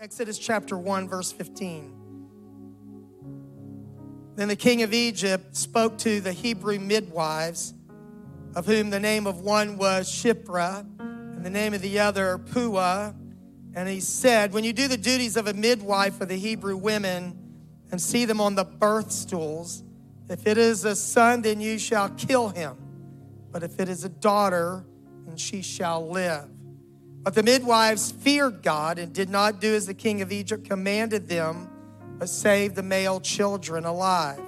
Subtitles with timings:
[0.00, 1.92] Exodus chapter 1, verse 15.
[4.36, 7.74] Then the king of Egypt spoke to the Hebrew midwives,
[8.54, 13.12] of whom the name of one was Shiphrah, and the name of the other Puah.
[13.74, 17.36] And he said, When you do the duties of a midwife for the Hebrew women
[17.90, 19.82] and see them on the birth stools,
[20.28, 22.76] if it is a son, then you shall kill him.
[23.50, 24.84] But if it is a daughter,
[25.26, 26.48] then she shall live.
[27.28, 31.28] But the midwives feared God and did not do as the king of Egypt commanded
[31.28, 31.68] them,
[32.18, 34.40] but saved the male children alive.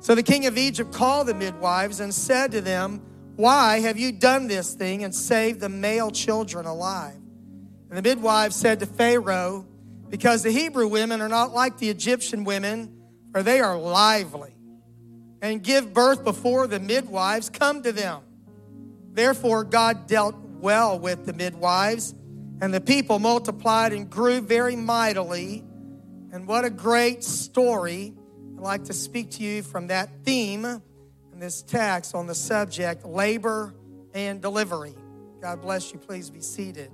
[0.00, 3.00] So the king of Egypt called the midwives and said to them,
[3.36, 7.14] Why have you done this thing and saved the male children alive?
[7.88, 9.66] And the midwives said to Pharaoh,
[10.10, 13.00] Because the Hebrew women are not like the Egyptian women,
[13.32, 14.52] for they are lively
[15.40, 18.20] and give birth before the midwives come to them.
[19.12, 22.14] Therefore, God dealt well with the midwives
[22.60, 25.64] and the people multiplied and grew very mightily.
[26.32, 28.14] And what a great story.
[28.56, 33.04] I'd like to speak to you from that theme in this text on the subject
[33.04, 33.74] labor
[34.14, 34.94] and delivery.
[35.42, 35.98] God bless you.
[35.98, 36.90] Please be seated.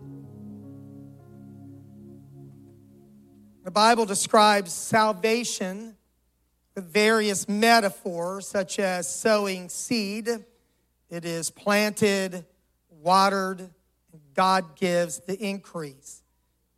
[3.64, 5.96] The Bible describes salvation
[6.74, 10.28] with various metaphors, such as sowing seed.
[11.08, 12.44] It is planted,
[12.90, 13.70] watered,
[14.34, 16.22] God gives the increase.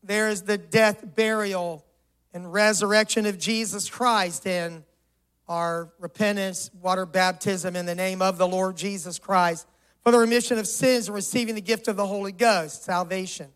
[0.02, 1.84] There is the death, burial,
[2.32, 4.84] and resurrection of Jesus Christ and
[5.48, 9.66] our repentance, water baptism in the name of the Lord Jesus Christ
[10.02, 13.48] for the remission of sins and receiving the gift of the Holy Ghost, salvation.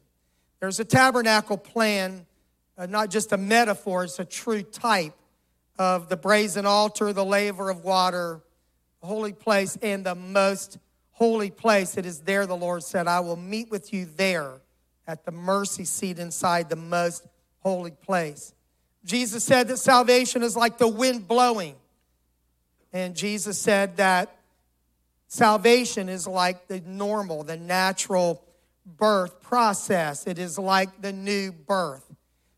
[0.61, 2.27] There's a tabernacle plan,
[2.77, 5.15] uh, not just a metaphor, it's a true type
[5.79, 8.41] of the brazen altar, the laver of water,
[9.03, 10.79] the holy place, and the most
[11.19, 11.97] holy place.
[11.97, 14.61] It is there, the Lord said, I will meet with you there
[15.05, 17.27] at the mercy seat inside the most
[17.59, 18.55] holy place.
[19.05, 21.75] Jesus said that salvation is like the wind blowing.
[22.93, 24.37] And Jesus said that
[25.27, 28.45] salvation is like the normal, the natural
[28.87, 30.25] birth process.
[30.25, 32.05] It is like the new birth.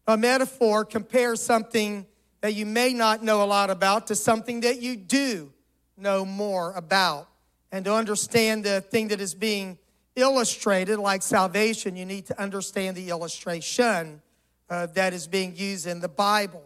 [0.07, 2.05] A metaphor compares something
[2.43, 5.51] that you may not know a lot about to something that you do
[5.97, 7.30] know more about.
[7.73, 9.79] And to understand the thing that is being
[10.17, 14.21] illustrated, like salvation, you need to understand the illustration
[14.69, 16.63] uh, that is being used in the Bible.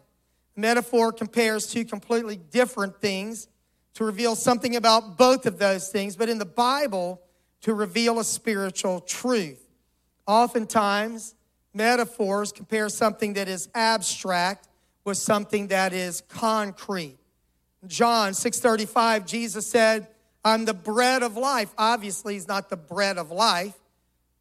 [0.56, 3.48] metaphor compares two completely different things
[3.94, 7.20] to reveal something about both of those things, but in the Bible,
[7.62, 9.64] to reveal a spiritual truth.
[10.26, 11.34] Oftentimes,
[11.72, 14.68] metaphors compare something that is abstract
[15.04, 17.18] with something that is concrete.
[17.86, 20.08] John 6:35 Jesus said,
[20.44, 21.72] I'm the bread of life.
[21.78, 23.74] Obviously, he's not the bread of life,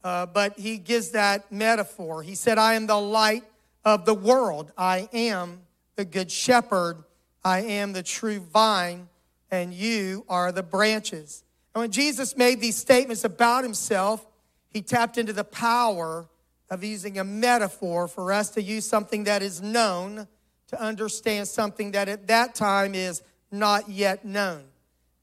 [0.04, 2.24] uh, but he gives that metaphor.
[2.24, 3.44] He said, I am the light
[3.86, 4.72] of the world.
[4.78, 5.62] I am
[5.96, 7.04] the good shepherd.
[7.44, 9.10] I am the true vine,
[9.52, 11.44] and you are the branches.
[11.74, 14.26] And when Jesus made these statements about himself,
[14.70, 16.28] he tapped into the power
[16.70, 20.28] of using a metaphor for us to use something that is known
[20.68, 23.22] to understand something that at that time is
[23.52, 24.64] not yet known.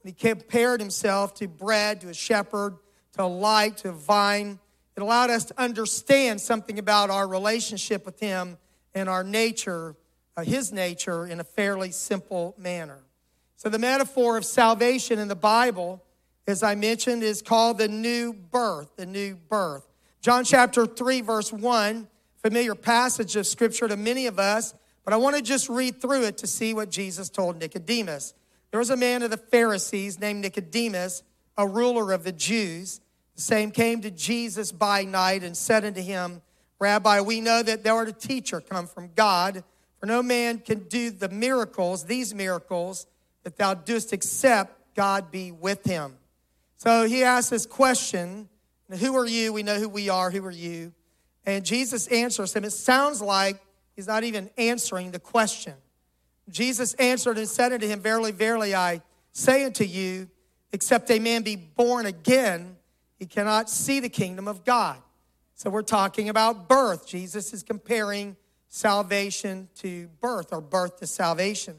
[0.04, 2.76] He compared himself to bread, to a shepherd,
[3.14, 4.58] to a light, to a vine.
[4.96, 8.58] It allowed us to understand something about our relationship with him
[8.94, 9.96] and our nature,
[10.36, 12.98] uh, his nature, in a fairly simple manner.
[13.56, 16.02] So, the metaphor of salvation in the Bible,
[16.46, 19.86] as I mentioned, is called the new birth, the new birth.
[20.22, 22.08] John chapter 3, verse 1,
[22.42, 24.74] familiar passage of scripture to many of us,
[25.04, 28.34] but I want to just read through it to see what Jesus told Nicodemus.
[28.70, 31.22] There was a man of the Pharisees named Nicodemus,
[31.56, 33.00] a ruler of the Jews.
[33.34, 36.42] The same came to Jesus by night and said unto him,
[36.78, 39.64] Rabbi, we know that thou art a teacher come from God,
[39.98, 43.06] for no man can do the miracles, these miracles,
[43.42, 46.16] that thou doest except God be with him.
[46.76, 48.48] So he asked this question
[48.88, 49.52] Who are you?
[49.52, 50.30] We know who we are.
[50.30, 50.92] Who are you?
[51.44, 52.64] And Jesus answers him.
[52.64, 53.60] It sounds like
[53.96, 55.74] he's not even answering the question.
[56.50, 59.02] Jesus answered and said unto him, Verily, verily, I
[59.32, 60.28] say unto you,
[60.72, 62.76] except a man be born again,
[63.18, 64.96] he cannot see the kingdom of God.
[65.54, 67.06] So we're talking about birth.
[67.06, 68.36] Jesus is comparing
[68.68, 71.76] salvation to birth or birth to salvation.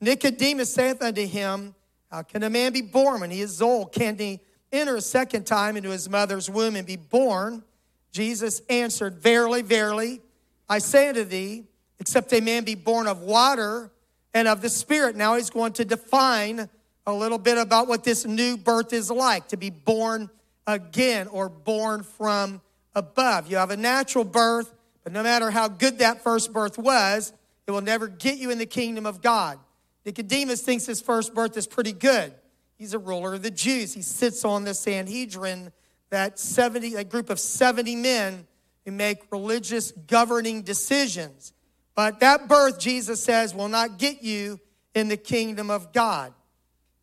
[0.00, 1.74] Nicodemus saith unto him,
[2.10, 3.92] How can a man be born when he is old?
[3.92, 4.40] Can he
[4.72, 7.62] enter a second time into his mother's womb and be born?
[8.10, 10.20] Jesus answered, Verily, verily,
[10.68, 11.64] I say unto thee,
[12.00, 13.92] except a man be born of water
[14.34, 15.16] and of the Spirit.
[15.16, 16.68] Now he's going to define
[17.06, 20.30] a little bit about what this new birth is like to be born
[20.66, 22.60] again or born from
[22.94, 23.50] above.
[23.50, 24.72] You have a natural birth,
[25.04, 27.32] But no matter how good that first birth was,
[27.66, 29.58] it will never get you in the kingdom of God.
[30.04, 32.32] Nicodemus thinks his first birth is pretty good.
[32.76, 33.94] He's a ruler of the Jews.
[33.94, 35.72] He sits on the Sanhedrin,
[36.10, 38.46] that 70, a group of 70 men
[38.84, 41.52] who make religious governing decisions.
[41.94, 44.60] But that birth, Jesus says, will not get you
[44.94, 46.32] in the kingdom of God.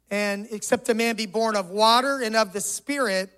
[0.09, 3.29] And except a man be born of water and of the Spirit,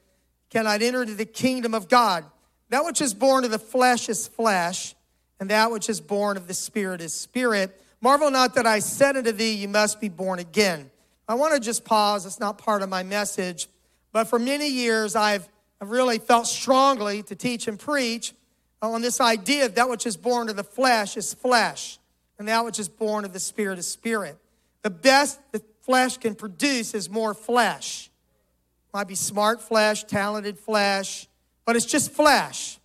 [0.49, 2.25] cannot enter into the kingdom of God.
[2.69, 4.95] That which is born of the flesh is flesh,
[5.39, 7.81] and that which is born of the Spirit is spirit.
[7.99, 10.89] Marvel not that I said unto thee, You must be born again.
[11.27, 12.25] I want to just pause.
[12.25, 13.67] It's not part of my message.
[14.11, 15.47] But for many years, I've,
[15.79, 18.33] I've really felt strongly to teach and preach
[18.81, 21.99] on this idea of that which is born of the flesh is flesh,
[22.39, 24.37] and that which is born of the spirit is spirit.
[24.81, 28.09] The best the flesh can produce is more flesh.
[28.93, 31.27] Might be smart flesh, talented flesh,
[31.65, 32.79] but it's just flesh.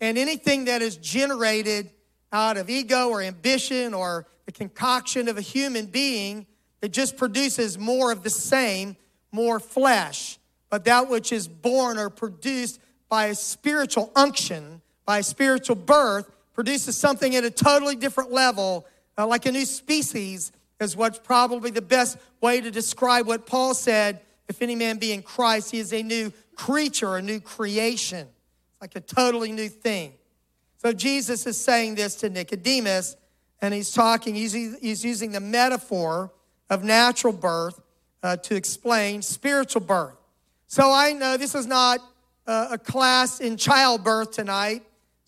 [0.00, 1.90] And anything that is generated
[2.32, 6.46] out of ego or ambition or the concoction of a human being,
[6.80, 8.96] it just produces more of the same,
[9.30, 10.38] more flesh.
[10.70, 16.96] But that which is born or produced by a spiritual unction, by spiritual birth, produces
[16.96, 18.86] something at a totally different level,
[19.18, 23.74] uh, like a new species, is what's probably the best way to describe what Paul
[23.74, 28.26] said if any man be in Christ, he is a new creature, a new creation.
[28.28, 30.12] It's like a totally new thing.
[30.76, 33.16] So Jesus is saying this to Nicodemus,
[33.60, 36.32] and he's talking, he's, using the metaphor
[36.68, 37.80] of natural birth
[38.22, 40.16] uh, to explain spiritual birth.
[40.66, 42.00] So I know this is not
[42.46, 44.82] a, a class in childbirth tonight,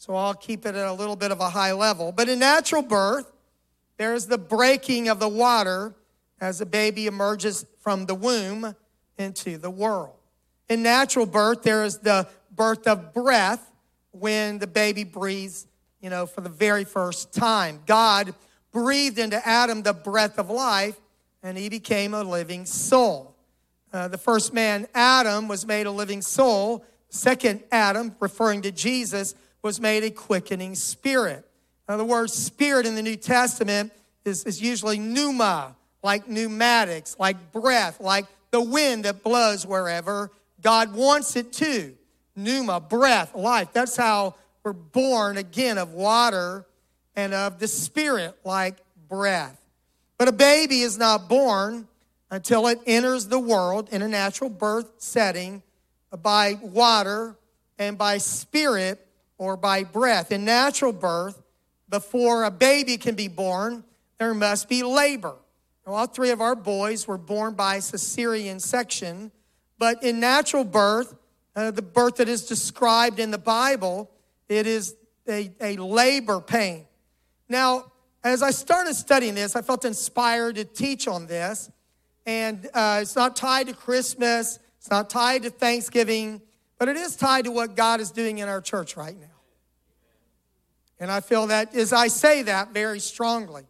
[0.05, 2.13] so I'll keep it at a little bit of a high level.
[2.13, 3.33] But in natural birth,
[3.97, 5.95] there's the breaking of the water
[6.43, 8.77] as a baby emerges from the womb
[9.17, 10.13] into the world.
[10.69, 13.73] In natural birth, there is the birth of breath
[14.11, 15.67] when the baby breathes,
[16.03, 17.81] you know, for the very first time.
[17.87, 18.35] God
[18.73, 21.01] breathed into Adam the breath of life,
[21.43, 23.35] and he became a living soul.
[23.91, 26.85] Uh, the first man, Adam, was made a living soul.
[27.09, 31.45] Second Adam, referring to Jesus, was made a quickening spirit.
[31.89, 33.93] Now, the word spirit in the New Testament
[34.25, 40.31] is, is usually pneuma, like pneumatics, like breath, like the wind that blows wherever
[40.61, 41.95] God wants it to.
[42.37, 43.69] Pneuma, breath, life.
[43.73, 46.67] That's how we're born again of water
[47.17, 48.77] and of the spirit, like
[49.09, 49.59] breath.
[50.19, 51.89] But a baby is not born
[52.31, 55.63] until it enters the world in a natural birth setting
[56.23, 57.37] by water
[57.79, 59.04] and by spirit
[59.45, 60.33] or by breath.
[60.33, 61.41] In natural birth,
[61.89, 63.85] before a baby can be born,
[64.19, 65.37] there must be labor.
[65.87, 69.31] All three of our boys were born by cesarean section,
[69.79, 71.15] but in natural birth,
[71.55, 74.11] uh, the birth that is described in the Bible,
[74.49, 74.97] it is
[75.29, 76.87] a, a labor pain.
[77.49, 77.93] Now,
[78.23, 81.71] as I started studying this, I felt inspired to teach on this.
[82.25, 86.41] And uh, it's not tied to Christmas, it's not tied to Thanksgiving,
[86.79, 89.34] but it is tied to what God is doing in our church right now.
[91.01, 93.65] And I feel that as I say that very strongly.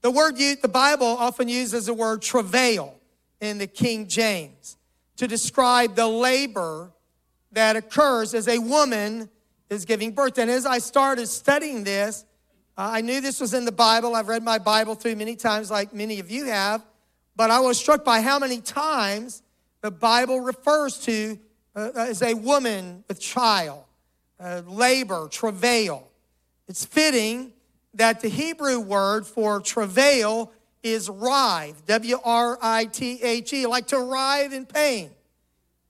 [0.00, 2.98] The word you, the Bible often uses the word travail
[3.40, 4.76] in the King James
[5.16, 6.92] to describe the labor
[7.52, 9.28] that occurs as a woman
[9.68, 10.38] is giving birth.
[10.38, 12.24] And as I started studying this,
[12.76, 14.14] uh, I knew this was in the Bible.
[14.14, 16.84] I've read my Bible through many times, like many of you have,
[17.34, 19.42] but I was struck by how many times
[19.80, 21.38] the Bible refers to
[21.74, 23.84] uh, as a woman with child,
[24.40, 26.08] uh, labor, travail.
[26.68, 27.52] It's fitting
[27.94, 30.52] that the Hebrew word for travail
[30.82, 35.10] is writhe, W R I T H E, like to writhe in pain.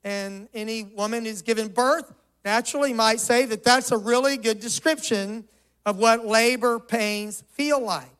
[0.04, 2.12] And any woman who's given birth
[2.44, 5.44] naturally might say that that's a really good description
[5.84, 8.10] of what labor pains feel like.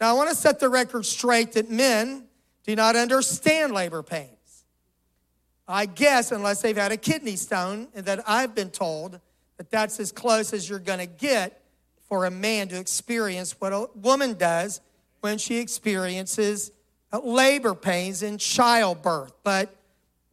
[0.00, 2.24] Now, I want to set the record straight that men
[2.64, 4.64] do not understand labor pains.
[5.66, 9.20] I guess, unless they've had a kidney stone, and that I've been told
[9.58, 11.62] that that's as close as you're going to get
[12.08, 14.80] for a man to experience what a woman does
[15.20, 16.72] when she experiences
[17.22, 19.32] labor pains in childbirth.
[19.42, 19.74] But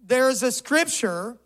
[0.06, 1.38] there's a scripture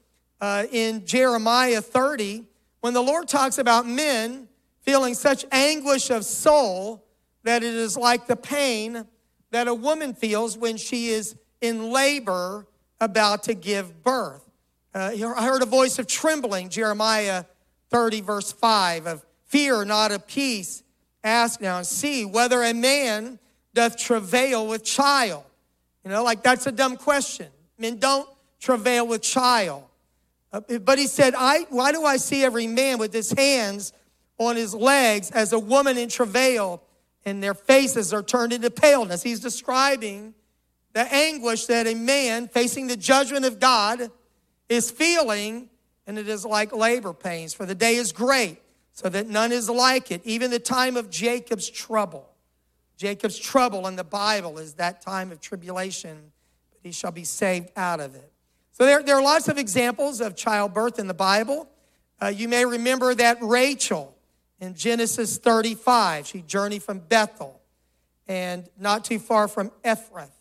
[0.42, 2.46] uh, in Jeremiah 30
[2.82, 4.48] when the Lord talks about men
[4.82, 7.06] feeling such anguish of soul
[7.44, 9.06] that it is like the pain
[9.52, 12.68] that a woman feels when she is in labor
[13.02, 14.50] about to give birth.
[14.94, 17.46] Uh, I heard a voice of trembling, Jeremiah
[17.90, 20.84] 30, verse 5, of fear, not of peace.
[21.24, 23.40] Ask now and see whether a man
[23.74, 25.44] doth travail with child.
[26.04, 27.48] You know, like that's a dumb question.
[27.78, 28.30] Men don't
[28.60, 29.84] travail with child.
[30.52, 33.94] Uh, but he said, I, why do I see every man with his hands
[34.40, 36.82] on his legs as a woman in travail,
[37.26, 39.22] and their faces are turned into paleness.
[39.22, 40.34] He's describing
[40.94, 44.10] the anguish that a man facing the judgment of God
[44.70, 45.70] is feeling,
[46.10, 47.54] and it is like labor pains.
[47.54, 48.58] For the day is great,
[48.94, 52.28] so that none is like it, even the time of Jacob's trouble.
[52.98, 56.32] Jacob's trouble in the Bible is that time of tribulation,
[56.72, 58.32] but he shall be saved out of it.
[58.72, 61.70] So there, there are lots of examples of childbirth in the Bible.
[62.20, 64.18] Uh, you may remember that Rachel
[64.60, 67.62] in Genesis 35, she journeyed from Bethel
[68.28, 70.32] and not too far from Ephrath.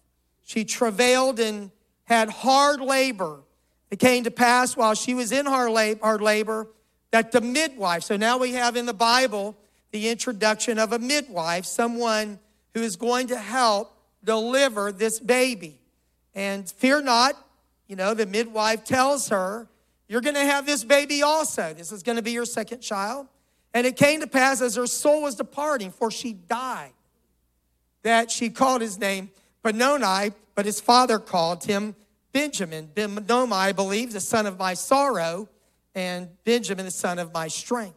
[0.46, 1.70] She travailed and
[2.04, 3.40] had hard labor.
[3.90, 6.68] It came to pass while she was in hard labor
[7.10, 9.56] that the midwife, so now we have in the Bible
[9.92, 12.38] the introduction of a midwife, someone
[12.74, 15.80] who is going to help deliver this baby.
[16.34, 17.34] And fear not,
[17.86, 19.68] you know, the midwife tells her,
[20.06, 21.72] You're going to have this baby also.
[21.72, 23.26] This is going to be your second child.
[23.72, 26.92] And it came to pass as her soul was departing, for she died,
[28.02, 29.30] that she called his name
[29.62, 31.94] Benoni, but his father called him
[32.32, 32.90] Benjamin.
[32.94, 35.48] Benoni, I believe, the son of my sorrow,
[35.94, 37.96] and Benjamin, the son of my strength.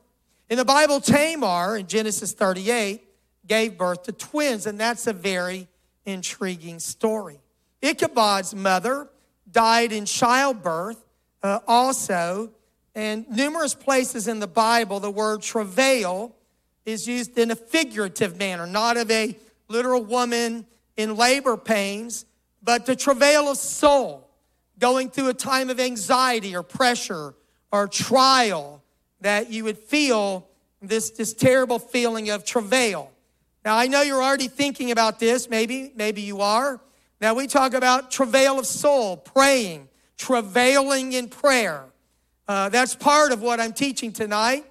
[0.50, 3.04] In the Bible, Tamar in Genesis 38
[3.48, 5.68] gave birth to twins, and that's a very
[6.06, 7.40] intriguing story.
[7.82, 9.10] Ichabod's mother
[9.50, 11.04] died in childbirth
[11.44, 12.52] uh, also,
[12.94, 16.36] and numerous places in the Bible, the word travail
[16.86, 19.36] is used in a figurative manner, not of a
[19.68, 20.66] literal woman
[20.98, 22.26] in labor pains,
[22.62, 24.30] but the travail of soul,
[24.80, 27.34] going through a time of anxiety or pressure
[27.72, 28.84] or trial,
[29.22, 30.48] that you would feel
[30.82, 33.12] this, this terrible feeling of travail.
[33.64, 36.82] Now, I know you're already thinking about this, maybe, maybe you are.
[37.20, 39.88] Now, we talk about travail of soul, praying,
[40.18, 41.86] travailing in prayer.
[42.48, 44.66] Uh, that's part of what I'm teaching tonight.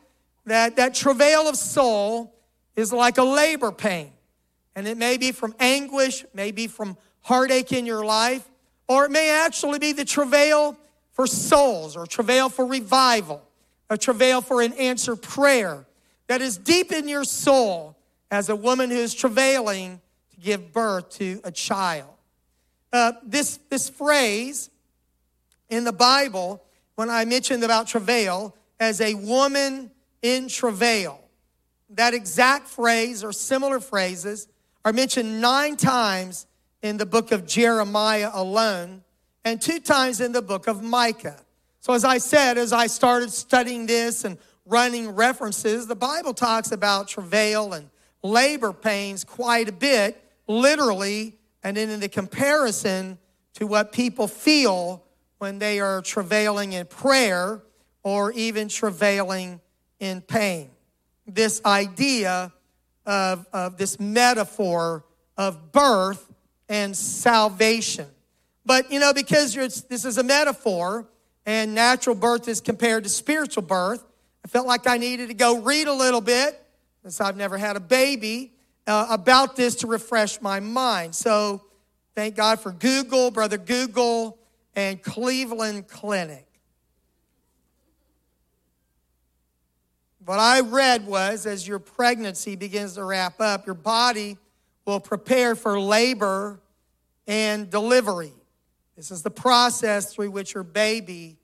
[0.47, 2.35] That, that travail of soul
[2.75, 4.11] is like a labor pain.
[4.75, 8.49] And it may be from anguish, maybe from heartache in your life,
[8.89, 10.77] or it may actually be the travail
[11.13, 13.43] for souls or travail for revival,
[13.89, 15.87] a travail for an answered prayer
[16.29, 17.97] that is deep in your soul
[18.31, 20.01] as a woman who is travailing
[20.31, 22.11] to give birth to a child.
[22.93, 24.71] Uh, this, this phrase
[25.69, 26.63] in the Bible,
[26.95, 29.91] when I mentioned about travail, as a woman
[30.23, 31.21] in travail,
[31.91, 34.49] that exact phrase or similar phrases
[34.85, 36.47] are mentioned nine times
[36.83, 39.03] in the book of Jeremiah alone
[39.45, 41.41] and two times in the book of Micah.
[41.81, 46.73] So, as I said, as I started studying this and running references, the Bible talks
[46.73, 47.89] about travail and
[48.23, 53.19] labor pains quite a bit, literally, and then in the comparison
[53.55, 55.03] to what people feel
[55.39, 57.63] when they are travailing in prayer
[58.03, 59.61] or even travailing
[59.99, 60.71] in pain.
[61.27, 62.53] This idea
[63.07, 65.05] of, of this metaphor
[65.37, 66.30] of birth
[66.71, 68.07] and salvation.
[68.65, 71.07] But, you know, because this is a metaphor
[71.45, 74.05] and natural birth is compared to spiritual birth,
[74.45, 76.65] I felt like I needed to go read a little bit,
[77.03, 78.53] since I've never had a baby,
[78.87, 81.15] uh, about this to refresh my mind.
[81.15, 81.63] So
[82.15, 84.39] thank God for Google, Brother Google,
[84.77, 86.47] and Cleveland Clinic.
[90.25, 94.39] What I read was as your pregnancy begins to wrap up, your body
[94.87, 96.61] will prepare for labor
[97.27, 98.33] and delivery.
[98.97, 101.39] This is the process through which your baby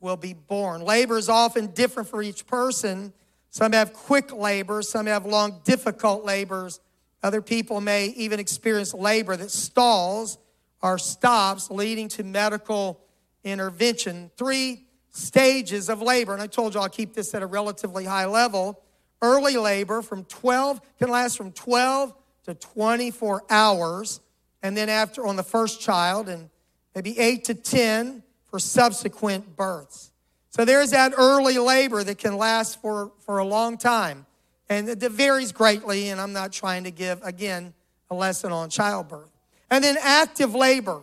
[0.00, 0.82] will be born.
[0.82, 3.12] Labor is often different for each person.
[3.50, 6.80] Some have quick labor, some have long, difficult labors.
[7.22, 10.38] Other people may even experience labor that stalls
[10.82, 13.00] or stops, leading to medical
[13.42, 14.30] intervention.
[14.36, 18.26] Three stages of labor, and I told you I'll keep this at a relatively high
[18.26, 18.80] level.
[19.20, 22.14] Early labor from 12 can last from 12
[22.48, 24.20] to 24 hours,
[24.62, 26.48] and then after on the first child, and
[26.94, 30.10] maybe 8 to 10 for subsequent births.
[30.48, 34.24] So there's that early labor that can last for, for a long time.
[34.70, 37.74] And it varies greatly, and I'm not trying to give, again,
[38.10, 39.30] a lesson on childbirth.
[39.70, 41.02] And then active labor,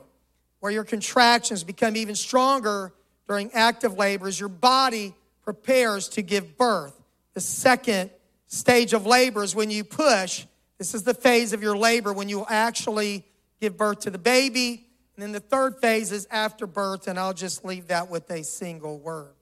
[0.61, 2.91] where your contractions become even stronger
[3.27, 6.99] during active labor as your body prepares to give birth.
[7.35, 8.09] The second
[8.47, 10.47] stage of labor is when you push.
[10.77, 13.25] This is the phase of your labor when you actually
[13.62, 14.86] give birth to the baby.
[15.15, 18.44] And then the third phase is after birth, and I'll just leave that with a
[18.44, 19.34] single word.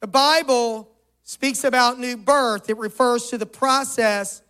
[0.00, 0.90] The Bible
[1.22, 4.42] speaks about new birth, it refers to the process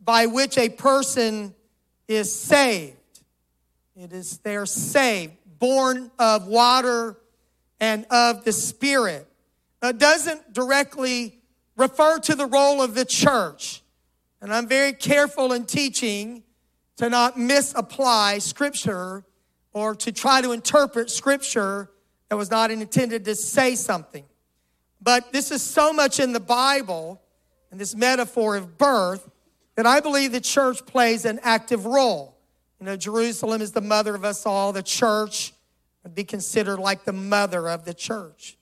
[0.00, 1.54] by which a person
[2.06, 2.96] is saved.
[3.96, 7.16] It is they're saved, born of water
[7.80, 9.26] and of the Spirit.
[9.82, 11.40] It doesn't directly
[11.76, 13.82] refer to the role of the church.
[14.40, 16.42] And I'm very careful in teaching
[16.96, 19.24] to not misapply scripture
[19.72, 21.90] or to try to interpret scripture
[22.28, 24.24] that was not intended to say something.
[25.00, 27.20] But this is so much in the Bible
[27.70, 29.28] and this metaphor of birth
[29.76, 32.36] that I believe the church plays an active role.
[32.78, 34.72] You know, Jerusalem is the mother of us all.
[34.72, 35.54] The church
[36.02, 38.58] would be considered like the mother of the church.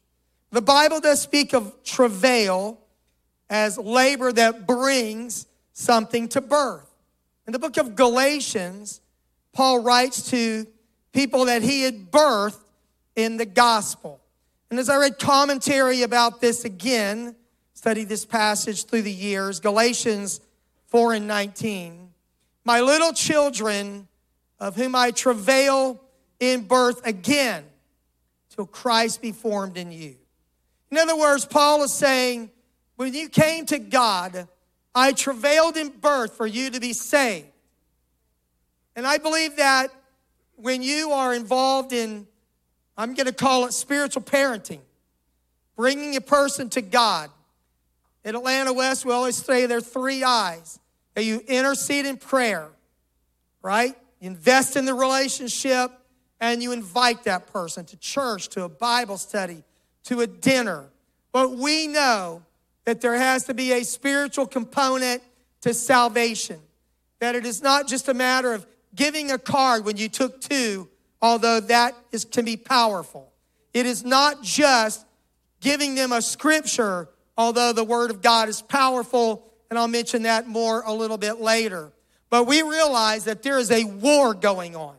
[0.51, 2.79] The Bible does speak of travail
[3.51, 5.47] as labor that brings
[5.79, 6.91] something to birth.
[7.47, 9.01] In the book of Galatians,
[9.53, 10.67] Paul writes to
[11.13, 12.61] people that he had birthed
[13.15, 14.21] in the gospel.
[14.71, 17.37] And as I read commentary about this again,
[17.75, 20.41] studied this passage through the years, Galatians
[20.89, 22.11] 4 and 19,
[22.65, 24.09] my little children,
[24.59, 26.03] of whom I travail
[26.41, 27.65] in birth again,
[28.51, 30.17] till Christ be formed in you.
[30.91, 32.51] In other words, Paul is saying,
[32.97, 34.49] when you came to God,
[34.99, 37.47] I travailed in birth for you to be saved.
[38.97, 39.93] And I believe that
[40.57, 42.27] when you are involved in,
[42.97, 44.81] I'm going to call it spiritual parenting,
[45.77, 47.31] bringing a person to God.
[48.25, 50.81] In Atlanta West, we always say there are three eyes.
[51.15, 52.69] that You intercede in prayer,
[53.63, 53.95] right?
[54.19, 55.93] You invest in the relationship,
[56.41, 59.63] and you invite that person to church, to a Bible study,
[60.05, 60.87] to a dinner.
[61.31, 62.43] But we know
[62.89, 65.23] that there has to be a spiritual component
[65.61, 66.59] to salvation,
[67.19, 70.89] that it is not just a matter of giving a card when you took two,
[71.21, 73.31] although that is, can be powerful.
[73.75, 75.05] It is not just
[75.61, 80.49] giving them a scripture, although the word of God is powerful, and I'll mention that
[80.49, 81.93] more a little bit later.
[82.31, 84.97] But we realize that there is a war going on,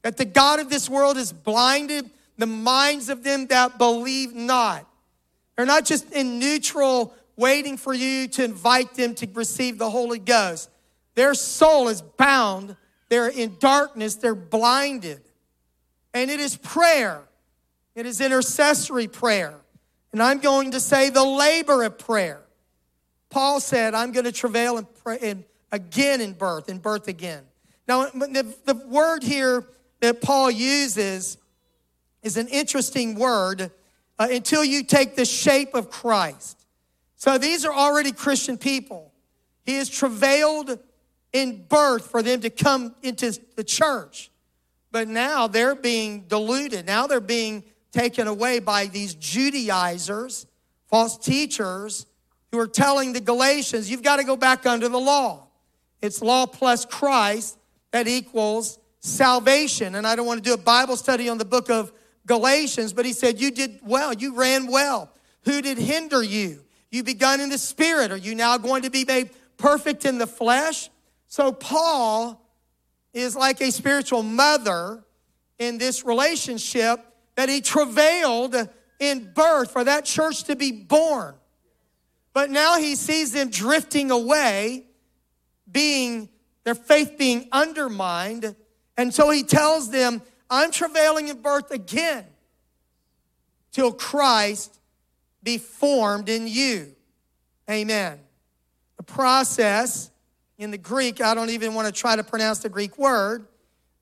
[0.00, 4.86] that the God of this world has blinded the minds of them that believe not.
[5.58, 10.20] They're not just in neutral, waiting for you to invite them to receive the Holy
[10.20, 10.70] Ghost.
[11.16, 12.76] Their soul is bound.
[13.08, 14.14] They're in darkness.
[14.14, 15.20] They're blinded.
[16.14, 17.22] And it is prayer.
[17.96, 19.52] It is intercessory prayer.
[20.12, 22.40] And I'm going to say the labor of prayer.
[23.28, 25.42] Paul said, I'm going to travail and pray and
[25.72, 27.42] again in birth, in birth again.
[27.88, 29.66] Now, the, the word here
[29.98, 31.36] that Paul uses
[32.22, 33.72] is an interesting word
[34.18, 36.66] uh, until you take the shape of Christ.
[37.16, 39.12] So these are already Christian people.
[39.64, 40.78] He has travailed
[41.32, 44.30] in birth for them to come into the church.
[44.90, 46.86] But now they're being diluted.
[46.86, 50.46] Now they're being taken away by these Judaizers,
[50.88, 52.06] false teachers,
[52.50, 55.46] who are telling the Galatians, you've got to go back under the law.
[56.00, 57.58] It's law plus Christ
[57.90, 59.94] that equals salvation.
[59.94, 61.92] And I don't want to do a Bible study on the book of
[62.28, 65.10] Galatians, but he said, You did well, you ran well.
[65.44, 66.62] Who did hinder you?
[66.90, 68.12] You begun in the spirit.
[68.12, 70.90] Are you now going to be made perfect in the flesh?
[71.26, 72.40] So, Paul
[73.12, 75.02] is like a spiritual mother
[75.58, 78.54] in this relationship that he travailed
[79.00, 81.34] in birth for that church to be born.
[82.32, 84.86] But now he sees them drifting away,
[85.70, 86.28] being
[86.64, 88.54] their faith being undermined.
[88.96, 92.24] And so he tells them, I'm travailing in birth again
[93.72, 94.78] till Christ
[95.42, 96.94] be formed in you.
[97.70, 98.18] Amen.
[98.96, 100.10] The process
[100.56, 103.46] in the Greek, I don't even want to try to pronounce the Greek word,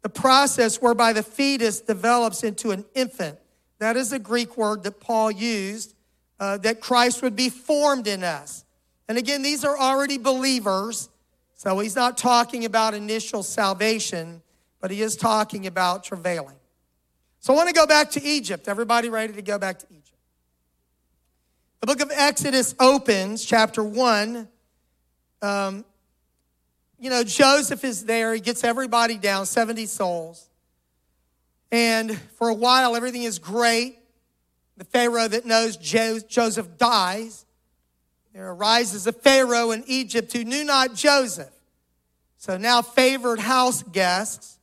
[0.02, 3.38] the process whereby the fetus develops into an infant.
[3.78, 5.94] That is a Greek word that Paul used,
[6.40, 8.64] uh, that Christ would be formed in us.
[9.08, 11.08] And again, these are already believers,
[11.54, 14.42] so he's not talking about initial salvation
[14.80, 16.56] but he is talking about travailing.
[17.40, 18.68] So I want to go back to Egypt.
[18.68, 20.10] Everybody ready to go back to Egypt?
[21.80, 24.48] The book of Exodus opens, chapter 1.
[25.42, 25.84] Um,
[26.98, 28.34] you know, Joseph is there.
[28.34, 30.48] He gets everybody down, 70 souls.
[31.70, 33.98] And for a while, everything is great.
[34.76, 37.44] The Pharaoh that knows Joseph dies.
[38.32, 41.52] There arises a Pharaoh in Egypt who knew not Joseph.
[42.38, 44.55] So now favored house guests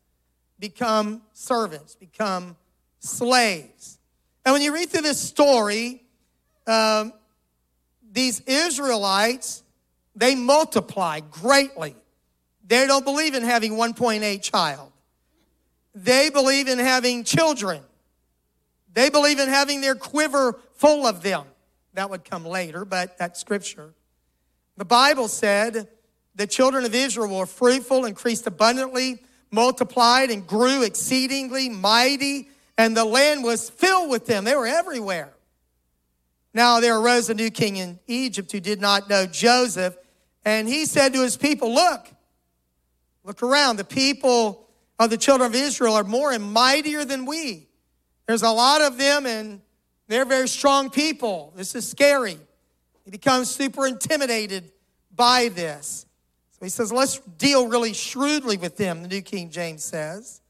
[0.64, 2.56] become servants, become
[3.00, 4.00] slaves.
[4.46, 6.02] And when you read through this story,
[6.66, 7.12] um,
[8.14, 9.62] these Israelites,
[10.16, 11.98] they multiply greatly.
[12.66, 14.94] They don't believe in having 1.8 child.
[15.96, 17.82] They believe in having children.
[18.94, 21.44] They believe in having their quiver full of them.
[21.94, 23.94] That would come later, but that's scripture.
[24.78, 25.90] The Bible said
[26.36, 29.20] the children of Israel were fruitful, increased abundantly,
[29.54, 34.44] multiplied and grew exceedingly mighty, and the land was filled with them.
[34.44, 35.32] They were everywhere.
[36.54, 39.96] Now there arose a new king in Egypt who did not know Joseph,
[40.44, 42.08] and he said to his people, Look,
[43.24, 43.78] look around.
[43.78, 44.68] The people
[45.00, 47.68] of the children of Israel are more and mightier than we.
[48.28, 49.62] There's a lot of them, and
[50.08, 51.54] they're very strong people.
[51.56, 52.38] This is scary.
[53.06, 54.72] He becomes super intimidated
[55.16, 56.06] by this.
[56.64, 60.42] He says, Let's deal really shrewdly with them, the New King James says.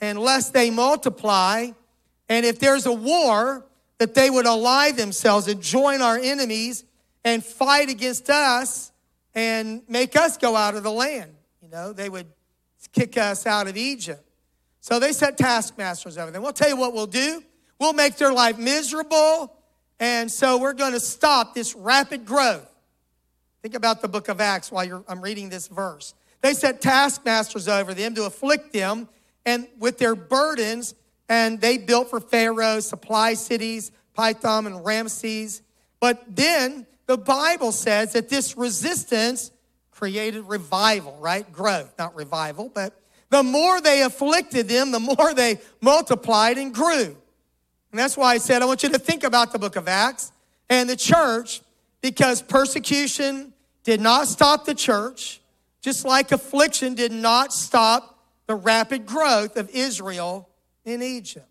[0.00, 1.70] And lest they multiply,
[2.28, 3.66] and if there's a war,
[3.98, 6.84] that they would ally themselves and join our enemies
[7.24, 8.90] and fight against us
[9.34, 11.32] and make us go out of the land.
[11.62, 12.26] You know, they would
[12.92, 14.28] kick us out of Egypt.
[14.80, 16.42] So they set taskmasters over them.
[16.42, 17.44] We'll tell you what we'll do.
[17.78, 19.56] We'll make their life miserable.
[20.00, 22.71] And so we're going to stop this rapid growth.
[23.62, 26.14] Think about the book of Acts while I'm reading this verse.
[26.40, 29.08] They set taskmasters over them to afflict them
[29.46, 30.94] and with their burdens
[31.28, 35.62] and they built for Pharaoh supply cities, Pithom and Ramses.
[36.00, 39.52] But then the Bible says that this resistance
[39.92, 41.50] created revival, right?
[41.52, 47.16] Growth, not revival, but the more they afflicted them, the more they multiplied and grew.
[47.92, 50.32] And that's why I said I want you to think about the book of Acts
[50.68, 51.62] and the church
[52.00, 53.51] because persecution
[53.84, 55.40] did not stop the church,
[55.80, 60.48] just like affliction did not stop the rapid growth of Israel
[60.84, 61.46] in Egypt.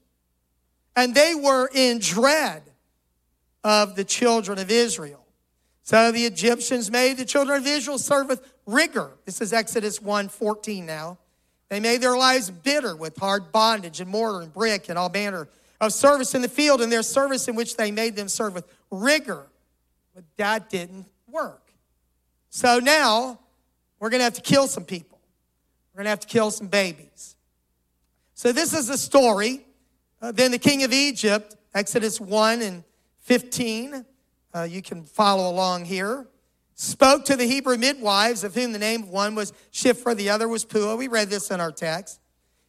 [0.96, 2.64] And they were in dread
[3.64, 5.26] of the children of Israel.
[5.84, 9.12] So the Egyptians made the children of Israel serve with rigor.
[9.26, 11.18] This is Exodus 1 14 now.
[11.70, 15.48] They made their lives bitter with hard bondage and mortar and brick and all manner
[15.80, 18.66] of service in the field, and their service in which they made them serve with
[18.92, 19.48] rigor.
[20.14, 21.71] But that didn't work.
[22.54, 23.40] So now
[24.00, 25.20] we're going to have to kill some people.
[25.94, 27.38] We're going to have to kill some babies.
[28.34, 29.66] So this is the story.
[30.22, 32.84] Uh, then the king of Egypt, Exodus 1 and
[33.22, 34.06] 15,
[34.54, 36.28] uh, you can follow along here,
[36.76, 40.50] spoke to the Hebrew midwives, of whom the name of one was Shiphrah, the other
[40.50, 40.98] was Puah.
[40.98, 42.20] We read this in our text.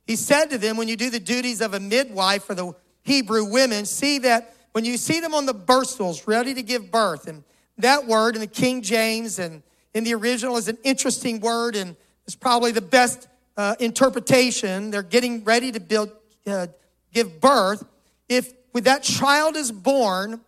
[0.06, 3.44] He said to them, When you do the duties of a midwife for the Hebrew
[3.50, 7.26] women, see that when you see them on the birth stools, ready to give birth,
[7.26, 7.42] and
[7.78, 9.62] that word in the King James and
[9.94, 15.02] in the original is an interesting word and it's probably the best uh, interpretation, they're
[15.02, 16.10] getting ready to build,
[16.46, 16.68] uh,
[17.12, 17.84] give birth.
[18.28, 20.40] If that child is born,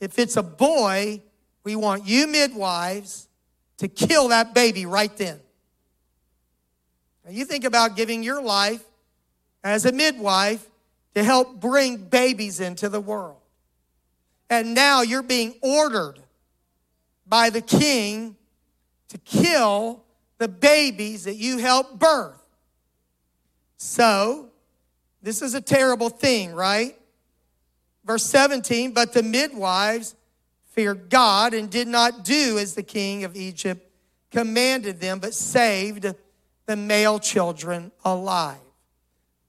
[0.00, 1.22] if it's a boy,
[1.64, 3.28] we want you midwives
[3.78, 5.40] to kill that baby right then.
[7.24, 8.84] Now you think about giving your life
[9.64, 10.66] as a midwife
[11.14, 13.38] to help bring babies into the world.
[14.48, 16.18] And now you're being ordered
[17.26, 18.36] by the king
[19.10, 20.02] to kill
[20.38, 22.40] the babies that you helped birth.
[23.76, 24.48] So,
[25.22, 26.96] this is a terrible thing, right?
[28.04, 30.14] Verse 17, but the midwives
[30.70, 33.86] feared God and did not do as the king of Egypt
[34.30, 36.06] commanded them, but saved
[36.66, 38.58] the male children alive.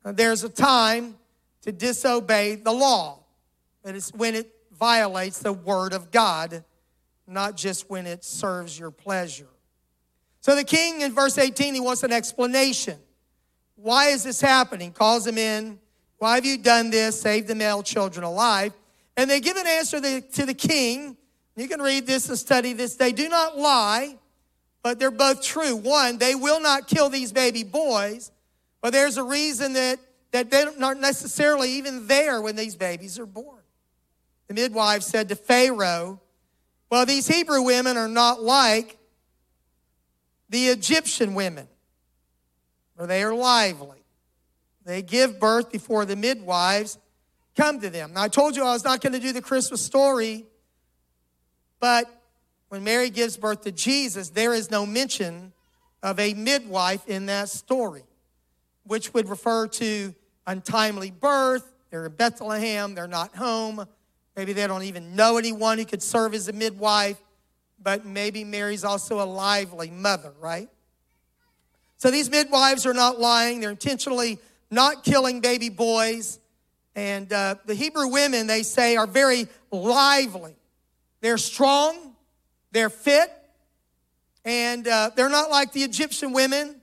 [0.03, 1.15] Now, there's a time
[1.61, 3.19] to disobey the law,
[3.83, 6.63] but it's when it violates the word of God,
[7.31, 9.47] not just when it serves your pleasure.
[10.41, 12.97] So the king in verse 18, he wants an explanation.
[13.75, 14.91] Why is this happening?
[14.91, 15.79] Calls them in.
[16.17, 17.19] Why have you done this?
[17.19, 18.73] Save the male children alive.
[19.17, 21.17] And they give an answer to the king.
[21.55, 22.95] You can read this and study this.
[22.95, 24.17] They do not lie,
[24.83, 25.75] but they're both true.
[25.75, 28.31] One, they will not kill these baby boys,
[28.81, 29.99] but there's a reason that,
[30.31, 33.61] that they're not necessarily even there when these babies are born.
[34.47, 36.20] The midwife said to Pharaoh,
[36.91, 38.97] Well, these Hebrew women are not like
[40.49, 41.67] the Egyptian women
[43.01, 43.97] for they are lively.
[44.85, 46.99] They give birth before the midwives
[47.55, 48.13] come to them.
[48.13, 50.45] Now, I told you I was not going to do the Christmas story,
[51.79, 52.05] but
[52.69, 55.51] when Mary gives birth to Jesus, there is no mention
[56.03, 58.03] of a midwife in that story,
[58.83, 60.13] which would refer to
[60.45, 61.73] untimely birth.
[61.89, 63.87] They're in Bethlehem, they're not home.
[64.41, 67.21] Maybe they don't even know anyone who could serve as a midwife,
[67.79, 70.67] but maybe Mary's also a lively mother, right?
[71.97, 73.59] So these midwives are not lying.
[73.59, 74.39] They're intentionally
[74.71, 76.39] not killing baby boys.
[76.95, 80.55] And uh, the Hebrew women, they say, are very lively.
[81.19, 82.15] They're strong,
[82.71, 83.31] they're fit,
[84.43, 86.81] and uh, they're not like the Egyptian women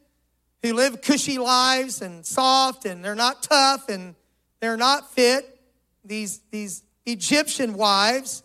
[0.63, 4.15] who live cushy lives and soft, and they're not tough and
[4.61, 5.59] they're not fit.
[6.05, 8.43] These, these Egyptian wives,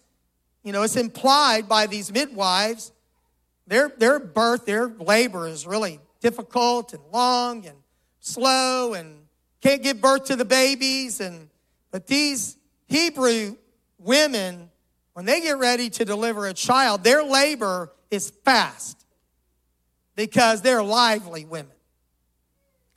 [0.64, 2.92] you know, it's implied by these midwives,
[3.68, 7.78] their, their birth, their labor is really difficult and long and
[8.20, 9.26] slow and
[9.62, 11.50] can't give birth to the babies and
[11.92, 13.56] but these Hebrew
[14.00, 14.72] women
[15.14, 19.06] when they get ready to deliver a child, their labor is fast
[20.16, 21.72] because they're lively women.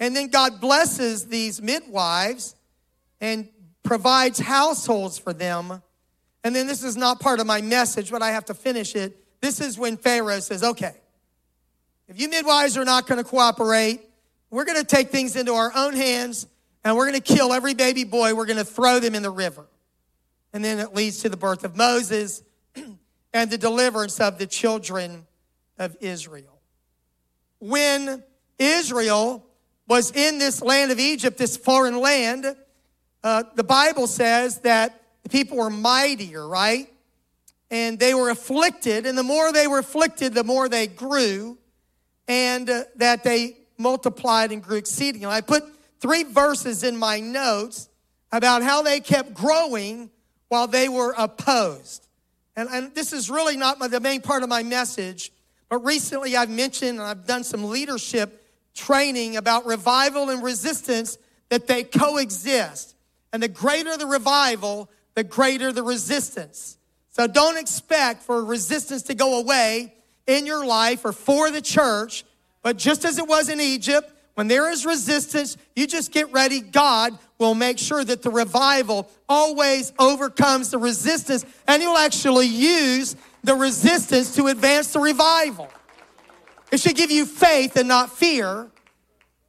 [0.01, 2.55] And then God blesses these midwives
[3.21, 3.49] and
[3.87, 5.83] provides households for them.
[6.45, 9.17] And then this is not part of my message, but I have to finish it.
[9.41, 10.95] This is when Pharaoh says, okay,
[12.09, 14.01] if you midwives are not going to cooperate,
[14.51, 16.47] we're going to take things into our own hands
[16.85, 18.35] and we're going to kill every baby boy.
[18.35, 19.67] We're going to throw them in the river.
[20.53, 22.43] And then it leads to the birth of Moses
[23.35, 25.27] and the deliverance of the children
[25.79, 26.61] of Israel.
[27.59, 28.23] When
[28.59, 29.45] Israel
[29.89, 32.57] was in this land of Egypt, this foreign land,
[33.27, 36.89] uh, the Bible says that the people were mightier, right?
[37.73, 41.59] And they were afflicted, and the more they were afflicted, the more they grew,
[42.29, 45.27] and uh, that they multiplied and grew exceedingly.
[45.27, 45.65] I put
[45.99, 47.89] three verses in my notes
[48.31, 50.09] about how they kept growing
[50.47, 52.07] while they were opposed.
[52.55, 55.33] And, and this is really not my, the main part of my message,
[55.69, 61.67] but recently I've mentioned and I've done some leadership training about revival and resistance that
[61.67, 62.96] they coexist.
[63.37, 66.79] And the greater the revival, the greater the resistance.
[67.11, 69.93] So don't expect for resistance to go away
[70.27, 72.25] in your life or for the church,
[72.63, 76.63] but just as it was in Egypt, when there is resistance, you just get ready.
[76.63, 83.17] God will make sure that the revival always overcomes the resistance, and He'll actually use
[83.45, 85.69] the resistance to advance the revival.
[86.73, 88.71] It should give you faith and not fear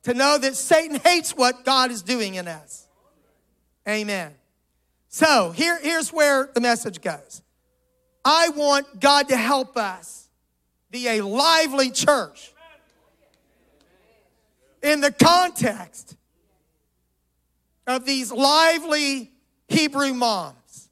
[0.04, 2.87] to know that Satan hates what God is doing in us.
[3.88, 4.34] Amen.
[5.08, 7.42] So here, here's where the message goes.
[8.26, 10.28] I want God to help us
[10.92, 12.54] be a lively church
[14.84, 16.18] in the context
[17.86, 19.32] of these lively
[19.70, 20.90] Hebrew moms.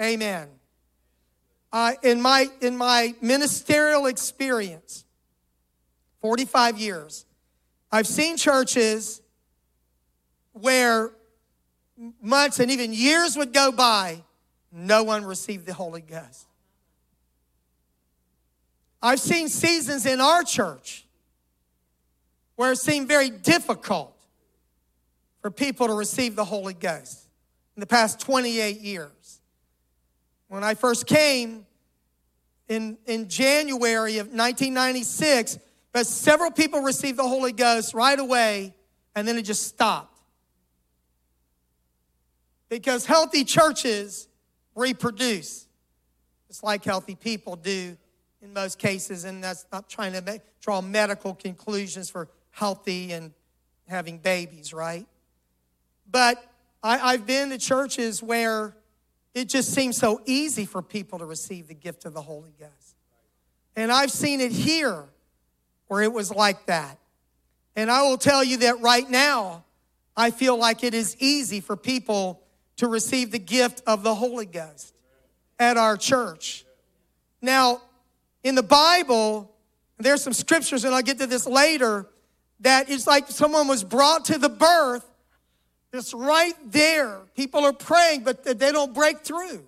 [0.00, 0.48] Amen.
[1.72, 5.04] Uh, in, my, in my ministerial experience,
[6.20, 7.26] 45 years,
[7.92, 9.20] I've seen churches
[10.60, 11.12] where
[12.20, 14.22] months and even years would go by,
[14.72, 16.46] no one received the Holy Ghost.
[19.02, 21.06] I've seen seasons in our church
[22.56, 24.14] where it seemed very difficult
[25.40, 27.26] for people to receive the Holy Ghost
[27.76, 29.40] in the past 28 years.
[30.48, 31.64] When I first came
[32.68, 35.58] in, in January of 1996,
[35.92, 38.74] but several people received the Holy Ghost right away,
[39.14, 40.19] and then it just stopped.
[42.70, 44.28] Because healthy churches
[44.74, 45.66] reproduce,
[46.48, 47.98] just like healthy people do
[48.40, 53.32] in most cases, and that's not trying to make, draw medical conclusions for healthy and
[53.86, 55.06] having babies, right?
[56.10, 56.42] But
[56.82, 58.74] I, I've been to churches where
[59.34, 62.96] it just seems so easy for people to receive the gift of the Holy Ghost.
[63.76, 65.04] And I've seen it here
[65.88, 66.98] where it was like that.
[67.76, 69.64] And I will tell you that right now,
[70.16, 72.39] I feel like it is easy for people
[72.80, 74.94] to receive the gift of the Holy Ghost
[75.58, 76.64] at our church.
[77.42, 77.82] Now,
[78.42, 79.52] in the Bible,
[79.98, 82.06] there's some scriptures, and I'll get to this later,
[82.60, 85.04] that it's like someone was brought to the birth.
[85.92, 87.18] It's right there.
[87.36, 89.62] People are praying, but they don't break through.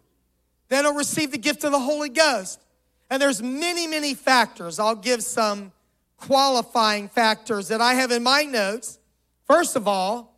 [0.70, 2.62] They don't receive the gift of the Holy Ghost.
[3.10, 4.78] And there's many, many factors.
[4.78, 5.72] I'll give some
[6.16, 8.98] qualifying factors that I have in my notes.
[9.46, 10.34] First of all,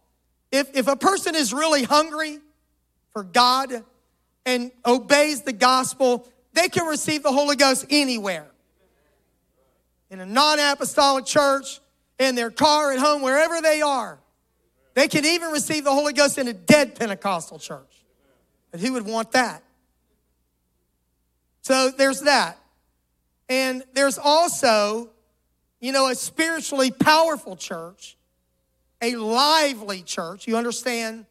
[0.50, 2.40] if, if a person is really hungry
[3.14, 3.72] for God
[4.44, 8.46] and obeys the gospel, they can receive the Holy Ghost anywhere.
[10.10, 11.80] In a non apostolic church,
[12.18, 14.18] in their car, at home, wherever they are.
[14.92, 18.02] They can even receive the Holy Ghost in a dead Pentecostal church.
[18.70, 19.62] But who would want that?
[21.62, 22.58] So there's that.
[23.48, 25.10] And there's also,
[25.80, 28.16] you know, a spiritually powerful church,
[29.02, 30.46] a lively church.
[30.46, 31.26] You understand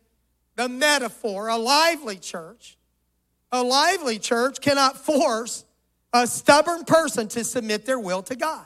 [0.55, 2.77] the metaphor, a lively church.
[3.51, 5.65] A lively church cannot force
[6.11, 8.65] a stubborn person to submit their will to God.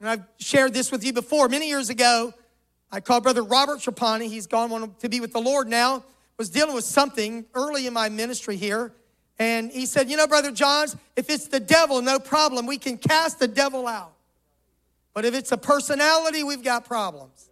[0.00, 1.48] And I've shared this with you before.
[1.48, 2.32] Many years ago,
[2.90, 4.28] I called Brother Robert Trapani.
[4.28, 6.04] He's gone on to be with the Lord now.
[6.38, 8.92] Was dealing with something early in my ministry here.
[9.40, 12.66] And he said, You know, Brother Johns, if it's the devil, no problem.
[12.66, 14.12] We can cast the devil out.
[15.14, 17.47] But if it's a personality, we've got problems.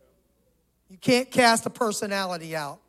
[0.89, 2.81] You can't cast a personality out.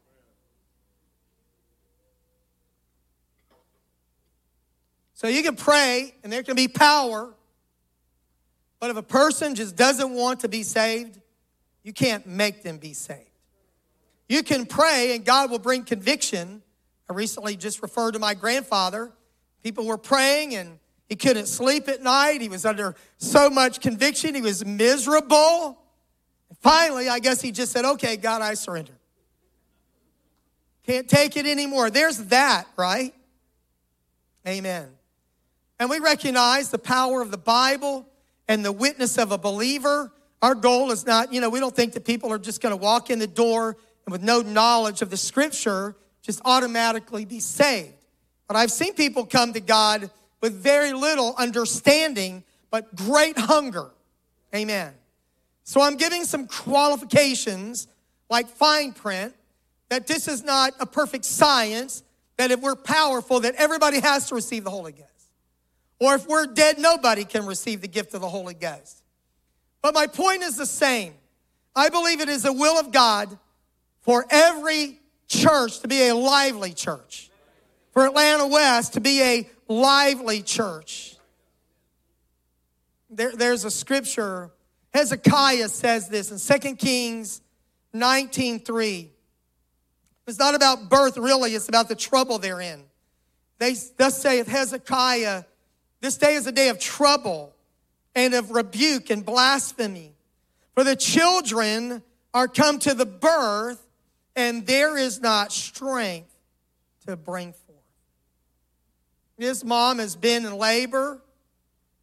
[5.14, 7.34] So you can pray, and there can be power
[8.80, 11.20] but if a person just doesn't want to be saved,
[11.84, 13.22] you can't make them be saved.
[14.30, 16.62] You can pray and God will bring conviction
[17.10, 19.14] I recently just referred to my grandfather.
[19.64, 22.42] People were praying and he couldn't sleep at night.
[22.42, 24.36] He was under so much conviction.
[24.36, 25.80] He was miserable.
[26.60, 28.94] Finally, I guess he just said, Okay, God, I surrender.
[30.86, 31.90] Can't take it anymore.
[31.90, 33.14] There's that, right?
[34.48, 34.88] Amen.
[35.80, 38.08] And we recognize the power of the Bible
[38.48, 40.12] and the witness of a believer.
[40.42, 42.82] Our goal is not, you know, we don't think that people are just going to
[42.82, 47.94] walk in the door and with no knowledge of the scripture just automatically be saved.
[48.48, 50.10] But I've seen people come to God
[50.42, 53.92] with very little understanding, but great hunger.
[54.56, 54.94] Amen.
[55.68, 57.90] So I'm giving some qualifications
[58.30, 59.36] like fine print
[59.90, 62.04] that this is not a perfect science,
[62.38, 65.04] that if we're powerful, that everybody has to receive the Holy Ghost.
[66.00, 69.04] Or if we're dead, nobody can receive the gift of the Holy Ghost.
[69.82, 71.14] But my point is the same.
[71.76, 73.38] I believe it is the will of God
[74.00, 77.30] for every church to be a lively church,
[77.92, 81.18] for Atlanta West to be a lively church.
[83.10, 84.52] There, there's a scripture,
[84.98, 87.44] Hezekiah says this in 2 Kings
[87.94, 89.10] 19.3.
[90.26, 92.84] It's not about birth, really, it's about the trouble they're in.
[93.60, 95.44] They thus saith Hezekiah,
[96.02, 97.54] this day is a day of trouble
[98.16, 100.16] and of rebuke and blasphemy.
[100.74, 102.02] For the children
[102.34, 103.86] are come to the birth,
[104.36, 106.34] and there is not strength
[107.06, 107.78] to bring forth.
[109.38, 111.22] This mom has been in labor.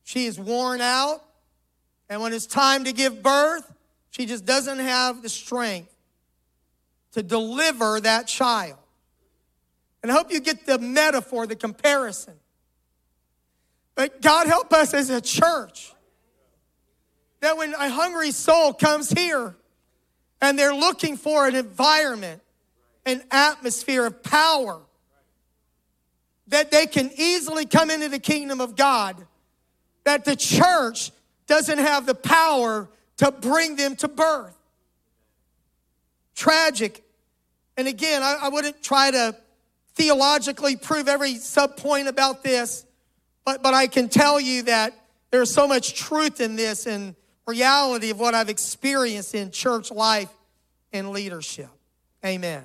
[0.05, 1.25] She is worn out.
[2.09, 3.71] And when it's time to give birth,
[4.11, 5.95] she just doesn't have the strength
[7.13, 8.79] to deliver that child.
[10.03, 12.35] And I hope you get the metaphor, the comparison.
[13.95, 15.93] But God help us as a church
[17.41, 19.55] that when a hungry soul comes here
[20.41, 22.43] and they're looking for an environment,
[23.07, 24.81] an atmosphere of power,
[26.49, 29.27] that they can easily come into the kingdom of God,
[30.05, 31.13] that the church
[31.47, 34.57] doesn't have the power to bring them to birth.
[36.35, 37.03] Tragic.
[37.77, 39.37] And again, I, I wouldn't try to
[39.95, 42.85] theologically prove every sub point about this,
[43.45, 44.93] but, but I can tell you that
[45.31, 47.15] there's so much truth in this and
[47.47, 50.31] reality of what I've experienced in church life
[50.93, 51.69] and leadership.
[52.25, 52.65] Amen.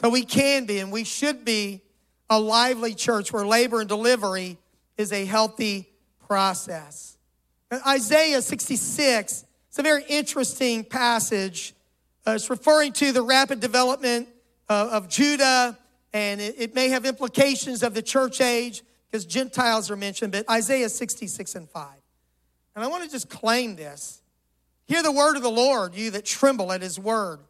[0.00, 1.82] So we can be and we should be
[2.28, 4.58] a lively church where labor and delivery
[4.96, 5.88] is a healthy
[6.26, 7.15] process.
[7.72, 11.74] Isaiah 66, it's a very interesting passage.
[12.26, 14.28] Uh, it's referring to the rapid development
[14.68, 15.76] of, of Judah,
[16.12, 20.48] and it, it may have implications of the church age because Gentiles are mentioned, but
[20.48, 21.88] Isaiah 66 and 5.
[22.76, 24.22] And I want to just claim this.
[24.86, 27.40] Hear the word of the Lord, you that tremble at his word.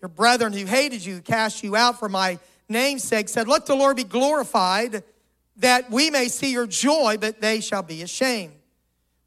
[0.00, 2.38] Your brethren who hated you, cast you out for my
[2.70, 5.04] namesake, said, Let the Lord be glorified,
[5.56, 8.54] that we may see your joy, but they shall be ashamed.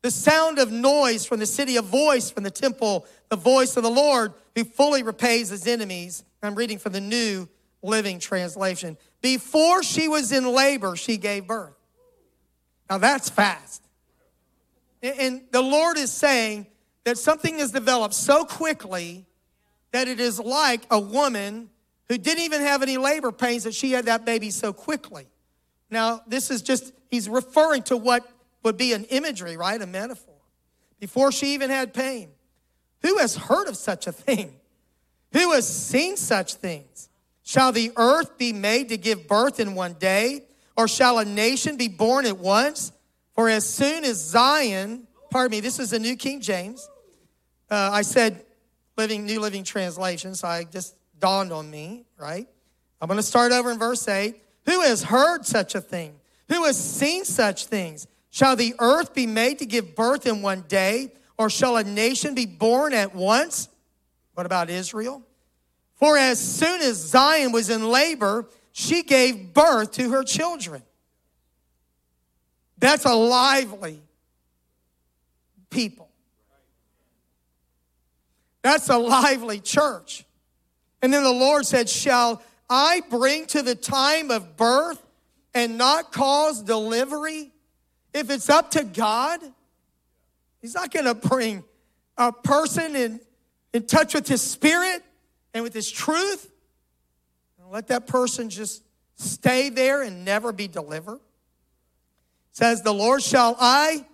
[0.03, 3.83] The sound of noise from the city, a voice from the temple, the voice of
[3.83, 6.23] the Lord who fully repays his enemies.
[6.43, 7.47] I'm reading from the New
[7.81, 8.97] Living Translation.
[9.21, 11.73] Before she was in labor, she gave birth.
[12.89, 13.81] Now that's fast.
[15.01, 16.67] And the Lord is saying
[17.05, 19.25] that something has developed so quickly
[19.91, 21.69] that it is like a woman
[22.09, 25.27] who didn't even have any labor pains that she had that baby so quickly.
[25.89, 28.27] Now, this is just, he's referring to what
[28.63, 29.81] would be an imagery, right?
[29.81, 30.35] A metaphor.
[30.99, 32.29] Before she even had pain.
[33.01, 34.55] Who has heard of such a thing?
[35.33, 37.09] Who has seen such things?
[37.43, 40.45] Shall the earth be made to give birth in one day?
[40.77, 42.91] Or shall a nation be born at once?
[43.35, 46.87] For as soon as Zion, pardon me, this is the New King James.
[47.69, 48.45] Uh, I said
[48.97, 52.47] living New Living Translation, so I just dawned on me, right?
[53.01, 54.35] I'm going to start over in verse 8.
[54.65, 56.15] Who has heard such a thing?
[56.49, 58.07] Who has seen such things?
[58.33, 62.33] Shall the earth be made to give birth in one day, or shall a nation
[62.33, 63.69] be born at once?
[64.33, 65.21] What about Israel?
[65.97, 70.81] For as soon as Zion was in labor, she gave birth to her children.
[72.79, 74.01] That's a lively
[75.69, 76.09] people.
[78.63, 80.25] That's a lively church.
[81.03, 85.05] And then the Lord said, Shall I bring to the time of birth
[85.53, 87.52] and not cause delivery?
[88.13, 89.39] If it's up to God,
[90.61, 91.63] He's not going to bring
[92.17, 93.19] a person in,
[93.73, 95.03] in touch with His Spirit
[95.53, 96.49] and with His truth.
[97.59, 98.83] And let that person just
[99.15, 101.19] stay there and never be delivered.
[102.51, 104.05] says, The Lord shall I,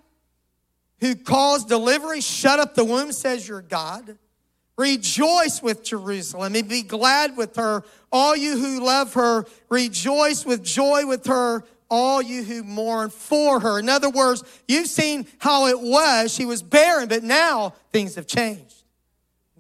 [1.02, 4.18] who cause delivery, shut up the womb, says your God.
[4.78, 7.84] Rejoice with Jerusalem and be glad with her.
[8.14, 11.66] All you who love her, rejoice with joy with her.
[11.90, 13.80] All you who mourn for her.
[13.80, 16.34] In other words, you've seen how it was.
[16.34, 18.84] She was barren, but now things have changed.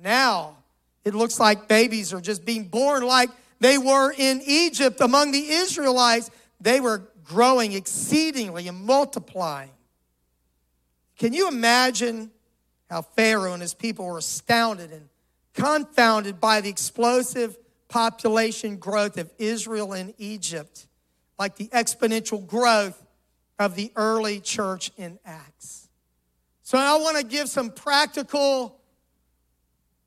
[0.01, 0.57] Now
[1.03, 5.49] it looks like babies are just being born like they were in Egypt among the
[5.49, 6.30] Israelites.
[6.61, 9.71] They were growing exceedingly and multiplying.
[11.17, 12.32] Can you imagine
[12.89, 15.09] how Pharaoh and his people were astounded and
[15.53, 17.57] confounded by the explosive
[17.88, 20.88] population growth of Israel and Egypt,
[21.39, 23.01] like the exponential growth
[23.57, 25.87] of the early church in Acts.
[26.61, 28.79] So I want to give some practical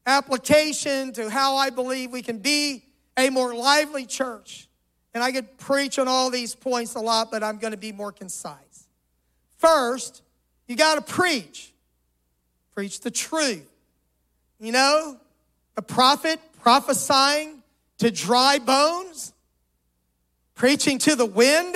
[0.06, 2.84] application to how I believe we can be
[3.16, 4.68] a more lively church.
[5.14, 7.92] And I could preach on all these points a lot, but I'm going to be
[7.92, 8.86] more concise.
[9.58, 10.22] First,
[10.66, 11.72] you got to preach.
[12.74, 13.68] Preach the truth.
[14.58, 15.18] You know,
[15.76, 17.62] a prophet prophesying
[17.98, 19.31] to dry bones,
[20.62, 21.74] preaching to the wind,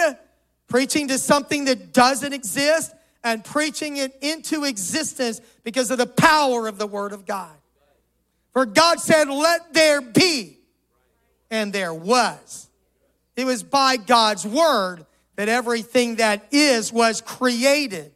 [0.68, 6.68] preaching to something that doesn't exist, and preaching it into existence because of the power
[6.68, 7.50] of the Word of God.
[8.52, 10.60] For God said, Let there be,
[11.50, 12.68] and there was.
[13.34, 18.12] It was by God's Word that everything that is was created.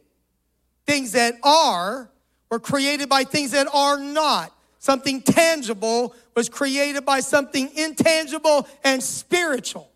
[0.85, 2.09] Things that are
[2.49, 4.55] were created by things that are not.
[4.79, 9.90] Something tangible was created by something intangible and spiritual.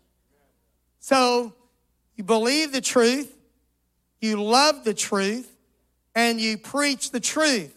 [1.06, 1.54] So
[2.16, 3.32] you believe the truth,
[4.20, 5.48] you love the truth,
[6.16, 7.72] and you preach the truth.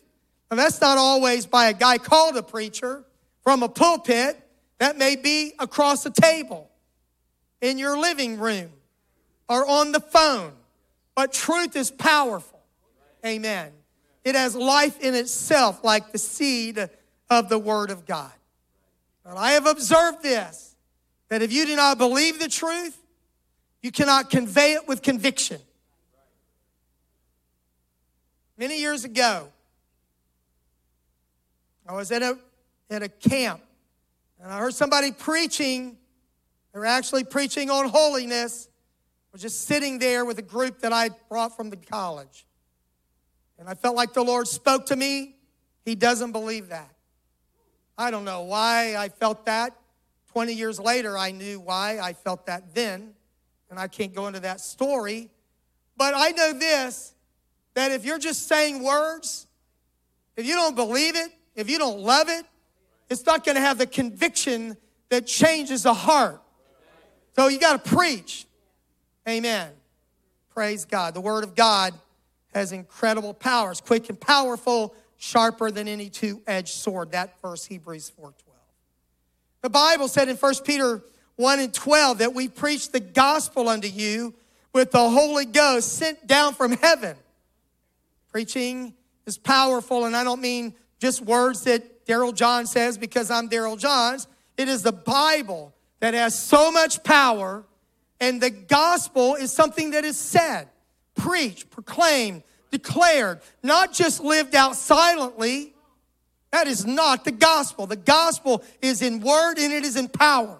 [0.49, 3.03] And that's not always by a guy called a preacher
[3.43, 4.35] from a pulpit.
[4.79, 6.71] That may be across a table,
[7.61, 8.71] in your living room,
[9.47, 10.53] or on the phone.
[11.13, 12.61] But truth is powerful.
[13.23, 13.73] Amen.
[14.23, 16.89] It has life in itself, like the seed
[17.29, 18.31] of the Word of God.
[19.23, 20.75] But I have observed this
[21.27, 22.98] that if you do not believe the truth,
[23.81, 25.59] you cannot convey it with conviction.
[28.57, 29.47] Many years ago,
[31.87, 32.37] I was at a,
[32.89, 33.61] at a camp
[34.41, 35.97] and I heard somebody preaching.
[36.73, 38.67] They were actually preaching on holiness.
[38.67, 42.45] I was just sitting there with a group that I brought from the college.
[43.57, 45.35] And I felt like the Lord spoke to me.
[45.85, 46.89] He doesn't believe that.
[47.97, 49.75] I don't know why I felt that.
[50.31, 53.13] 20 years later, I knew why I felt that then,
[53.69, 55.29] and I can't go into that story.
[55.97, 57.13] But I know this
[57.75, 59.47] that if you're just saying words,
[60.35, 62.45] if you don't believe it, if you don't love it,
[63.09, 64.75] it's not going to have the conviction
[65.09, 66.41] that changes the heart.
[67.35, 68.45] So you got to preach.
[69.27, 69.71] Amen.
[70.53, 71.13] Praise God.
[71.13, 71.93] The Word of God
[72.53, 77.11] has incredible powers, quick and powerful, sharper than any two-edged sword.
[77.11, 78.33] That verse, Hebrews 4.12.
[79.61, 81.03] The Bible said in 1 Peter
[81.39, 84.33] 1 and 12 that we preach the gospel unto you
[84.73, 87.15] with the Holy Ghost sent down from heaven.
[88.29, 88.93] Preaching
[89.25, 93.77] is powerful, and I don't mean just words that Darrell Johns says because I'm Darrell
[93.77, 94.27] Johns.
[94.57, 97.63] It is the Bible that has so much power,
[98.19, 100.67] and the gospel is something that is said,
[101.15, 105.73] preached, proclaimed, declared, not just lived out silently.
[106.51, 107.87] That is not the gospel.
[107.87, 110.57] The gospel is in word and it is in power.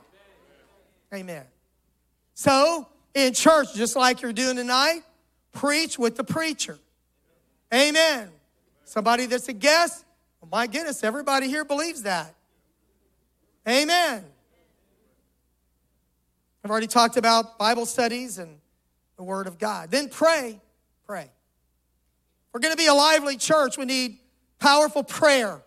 [1.14, 1.46] Amen.
[2.34, 5.02] So, in church, just like you're doing tonight,
[5.52, 6.78] preach with the preacher.
[7.74, 8.30] Amen.
[8.86, 10.06] Somebody that's a guest,
[10.42, 12.34] well, my goodness, everybody here believes that.
[13.68, 14.24] Amen.
[16.64, 18.58] I've already talked about Bible studies and
[19.18, 19.92] the Word of God.
[19.92, 20.60] Then pray,
[21.06, 21.30] pray
[22.54, 24.18] we're going to be a lively church, we need
[24.60, 25.62] powerful prayer.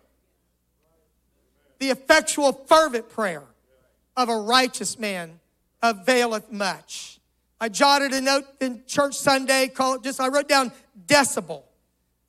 [1.79, 3.43] The effectual, fervent prayer
[4.15, 5.39] of a righteous man
[5.81, 7.19] availeth much.
[7.59, 10.71] I jotted a note in church Sunday called just, I wrote down
[11.05, 11.63] decibel,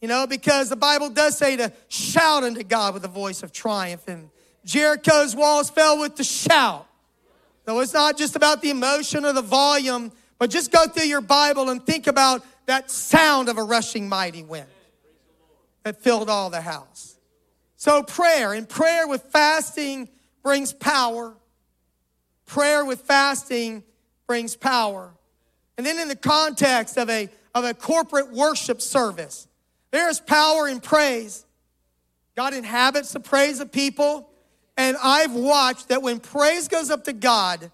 [0.00, 3.52] you know, because the Bible does say to shout unto God with a voice of
[3.52, 4.06] triumph.
[4.06, 4.30] And
[4.64, 6.86] Jericho's walls fell with the shout.
[7.66, 11.20] So it's not just about the emotion or the volume, but just go through your
[11.20, 14.66] Bible and think about that sound of a rushing mighty wind
[15.82, 17.18] that filled all the house.
[17.76, 20.08] So, prayer, and prayer with fasting
[20.42, 21.34] brings power.
[22.54, 23.82] Prayer with fasting
[24.28, 25.12] brings power.
[25.76, 29.48] And then, in the context of a, of a corporate worship service,
[29.90, 31.44] there is power in praise.
[32.36, 34.30] God inhabits the praise of people.
[34.76, 37.72] And I've watched that when praise goes up to God,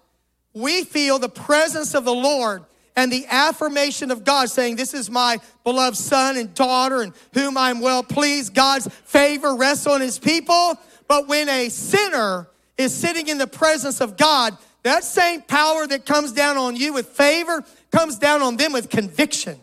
[0.55, 2.63] we feel the presence of the Lord
[2.95, 7.55] and the affirmation of God saying, This is my beloved son and daughter and whom
[7.55, 8.55] I'm well pleased.
[8.55, 10.73] God's favor rests on his people.
[11.07, 12.47] But when a sinner
[12.79, 16.93] is sitting in the presence of God, that same power that comes down on you
[16.93, 19.59] with favor comes down on them with conviction.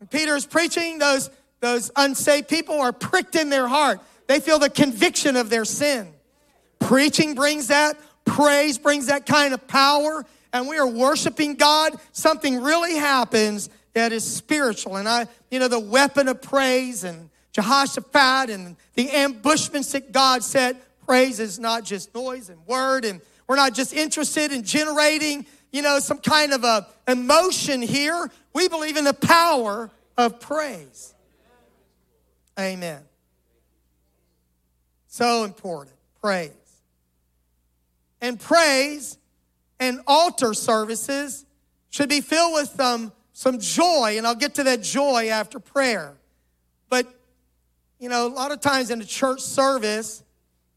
[0.00, 1.30] And Peter is preaching, those,
[1.60, 4.00] those unsaved people are pricked in their heart.
[4.26, 6.08] They feel the conviction of their sin.
[6.80, 11.94] Preaching brings that, praise brings that kind of power, and we are worshiping God.
[12.12, 14.96] Something really happens that is spiritual.
[14.96, 20.42] And I, you know, the weapon of praise and Jehoshaphat and the ambushments that God
[20.42, 20.76] set.
[21.06, 25.82] Praise is not just noise and word, and we're not just interested in generating, you
[25.82, 28.30] know, some kind of a emotion here.
[28.54, 31.14] We believe in the power of praise.
[32.58, 33.02] Amen.
[35.08, 35.96] So important.
[36.20, 36.52] Praise.
[38.20, 39.18] And praise
[39.80, 41.44] and altar services
[41.90, 46.14] should be filled with some, some joy, and I'll get to that joy after prayer.
[46.88, 47.06] But
[47.98, 50.22] you know, a lot of times in a church service,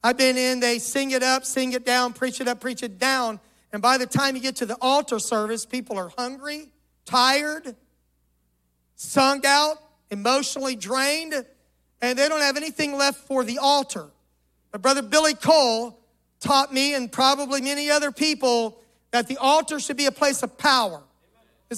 [0.05, 2.99] I've been in, they sing it up, sing it down, preach it up, preach it
[2.99, 3.39] down.
[3.73, 6.69] And by the time you get to the altar service, people are hungry,
[7.05, 7.75] tired,
[8.95, 9.77] sung out,
[10.11, 11.33] emotionally drained,
[12.03, 14.11] and they don't have anything left for the altar.
[14.71, 15.99] But Brother Billy Cole
[16.39, 18.79] taught me, and probably many other people,
[19.09, 21.01] that the altar should be a place of power.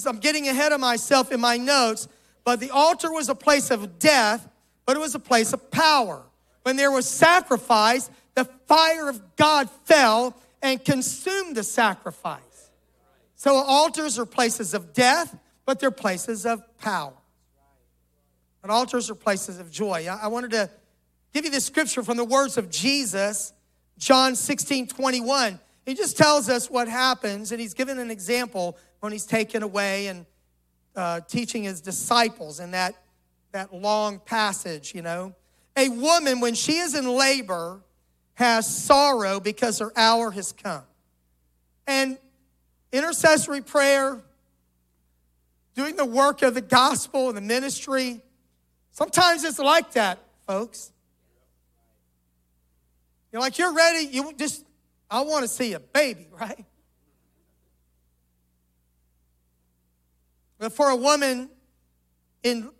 [0.06, 2.08] I'm getting ahead of myself in my notes,
[2.44, 4.46] but the altar was a place of death
[4.88, 6.24] but it was a place of power.
[6.68, 12.42] When there was sacrifice, the fire of God fell and consumed the sacrifice.
[13.36, 17.14] So altars are places of death, but they're places of power.
[18.68, 20.06] Altars are places of joy.
[20.10, 20.68] I wanted to
[21.32, 23.54] give you the scripture from the words of Jesus,
[23.96, 25.58] John 16, 21.
[25.86, 30.08] He just tells us what happens, and he's given an example when he's taken away
[30.08, 30.26] and
[30.94, 32.94] uh, teaching his disciples in that
[33.52, 35.34] that long passage, you know.
[35.76, 37.80] A woman, when she is in labor,
[38.34, 40.82] has sorrow because her hour has come.
[41.86, 42.18] And
[42.92, 44.20] intercessory prayer,
[45.74, 48.20] doing the work of the gospel and the ministry,
[48.92, 50.92] sometimes it's like that, folks.
[53.32, 54.64] You're like, you're ready, you just,
[55.10, 56.64] I want to see a baby, right?
[60.58, 61.50] But for a woman
[62.42, 62.70] in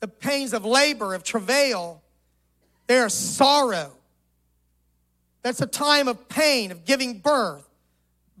[0.00, 2.02] the pains of labor, of travail,
[2.86, 3.92] there's sorrow.
[5.42, 7.68] That's a time of pain, of giving birth.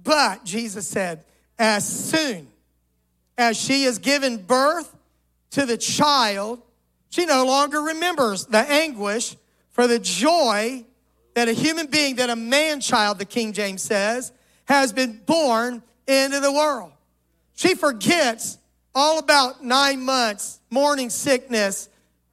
[0.02, 1.24] But, Jesus said,
[1.58, 2.48] as soon
[3.38, 4.94] as she has given birth
[5.50, 6.62] to the child,
[7.10, 9.36] she no longer remembers the anguish
[9.70, 10.84] for the joy
[11.34, 14.32] that a human being, that a man child, the King James says,
[14.66, 16.92] has been born into the world.
[17.54, 18.58] She forgets
[18.94, 21.88] all about nine months, morning sickness,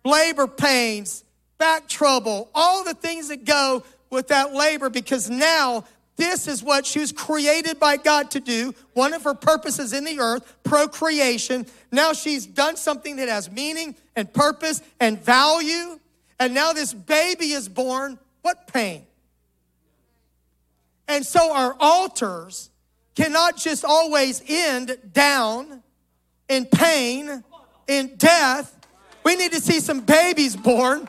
[0.05, 1.22] labor pains,
[1.64, 5.86] back trouble, all the things that go with that labor because now
[6.18, 8.76] this is what she was created by God to do.
[8.95, 11.66] One of her purposes in the earth, procreation.
[11.89, 16.01] Now she's done something that has meaning and purpose and value.
[16.38, 18.20] And now this baby is born.
[18.41, 19.05] What pain?
[21.07, 22.72] And so our altars
[23.16, 25.82] cannot just always end down
[26.49, 27.41] in pain,
[27.88, 28.78] in death.
[29.24, 31.07] We need to see some babies born,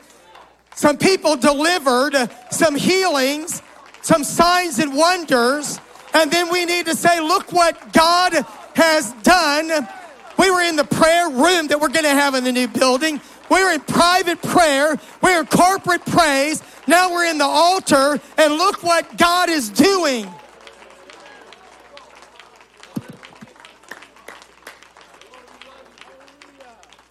[0.75, 3.61] some people delivered, some healings,
[4.01, 5.79] some signs and wonders.
[6.13, 8.33] And then we need to say, look what God
[8.75, 9.87] has done.
[10.37, 13.21] We were in the prayer room that we're going to have in the new building.
[13.49, 14.95] We were in private prayer.
[15.23, 16.61] We were in corporate praise.
[16.87, 20.27] Now we're in the altar, and look what God is doing.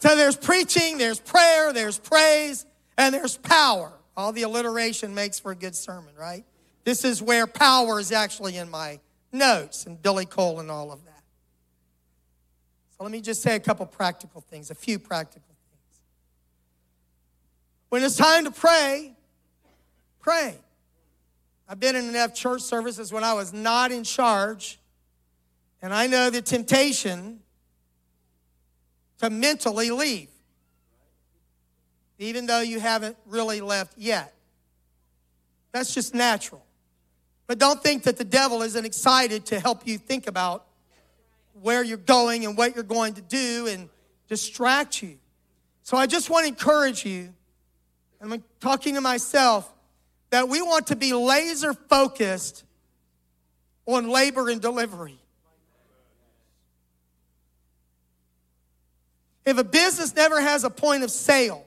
[0.00, 2.66] So there's preaching, there's prayer, there's praise,
[2.96, 3.92] and there's power.
[4.16, 6.44] All the alliteration makes for a good sermon, right?
[6.84, 9.00] This is where power is actually in my
[9.32, 11.22] notes and Billy Cole and all of that.
[12.90, 16.00] So let me just say a couple practical things, a few practical things.
[17.88, 19.14] When it's time to pray,
[20.20, 20.54] pray.
[21.68, 24.78] I've been in enough church services when I was not in charge,
[25.82, 27.40] and I know the temptation
[29.18, 30.28] to mentally leave,
[32.18, 34.34] even though you haven't really left yet.
[35.72, 36.64] That's just natural.
[37.46, 40.64] But don't think that the devil isn't excited to help you think about
[41.60, 43.88] where you're going and what you're going to do and
[44.28, 45.18] distract you.
[45.82, 47.34] So I just want to encourage you,
[48.20, 49.70] and I'm talking to myself,
[50.30, 52.64] that we want to be laser focused
[53.86, 55.18] on labor and delivery.
[59.44, 61.66] If a business never has a point of sale,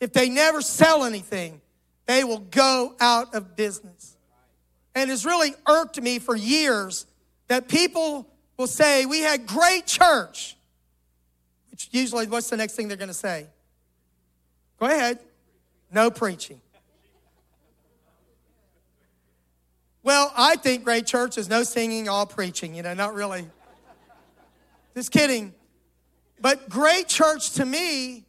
[0.00, 1.60] if they never sell anything,
[2.06, 4.16] they will go out of business.
[4.94, 7.06] And it's really irked me for years
[7.48, 8.26] that people
[8.56, 10.56] will say, We had great church.
[11.70, 13.46] Which usually, what's the next thing they're going to say?
[14.78, 15.18] Go ahead.
[15.92, 16.60] No preaching.
[20.02, 23.48] Well, I think great church is no singing, all preaching, you know, not really.
[24.94, 25.52] Just kidding.
[26.40, 28.25] But great church to me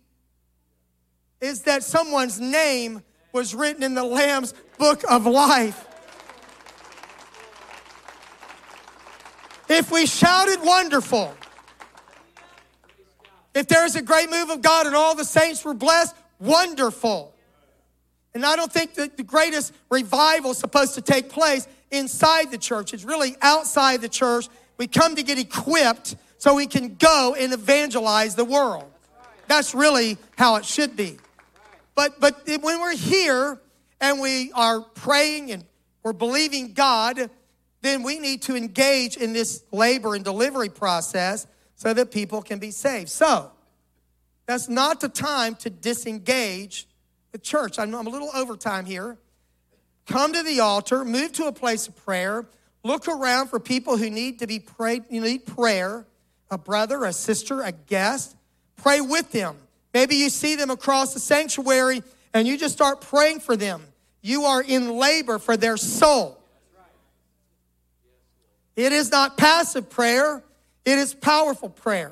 [1.42, 5.86] is that someone's name was written in the Lamb's book of life.
[9.70, 11.36] If we shouted wonderful,
[13.54, 17.34] if there is a great move of God and all the saints were blessed, wonderful.
[18.34, 22.58] And I don't think that the greatest revival is supposed to take place inside the
[22.58, 22.94] church.
[22.94, 24.48] It's really outside the church.
[24.78, 28.86] We come to get equipped so we can go and evangelize the world.
[29.48, 31.18] That's really how it should be.
[31.98, 33.60] But, but when we're here
[34.00, 35.66] and we are praying and
[36.04, 37.32] we're believing God,
[37.82, 42.60] then we need to engage in this labor and delivery process so that people can
[42.60, 43.10] be saved.
[43.10, 43.52] So,
[44.46, 46.88] that's not the time to disengage
[47.32, 47.80] the church.
[47.80, 49.18] I'm, I'm a little overtime here.
[50.06, 52.48] Come to the altar, move to a place of prayer,
[52.84, 56.06] look around for people who need to be prayed, you need prayer,
[56.52, 58.36] a brother, a sister, a guest.
[58.76, 59.58] Pray with them.
[59.98, 63.82] Maybe you see them across the sanctuary and you just start praying for them.
[64.22, 66.38] You are in labor for their soul.
[68.76, 70.44] It is not passive prayer,
[70.86, 72.12] it is powerful prayer.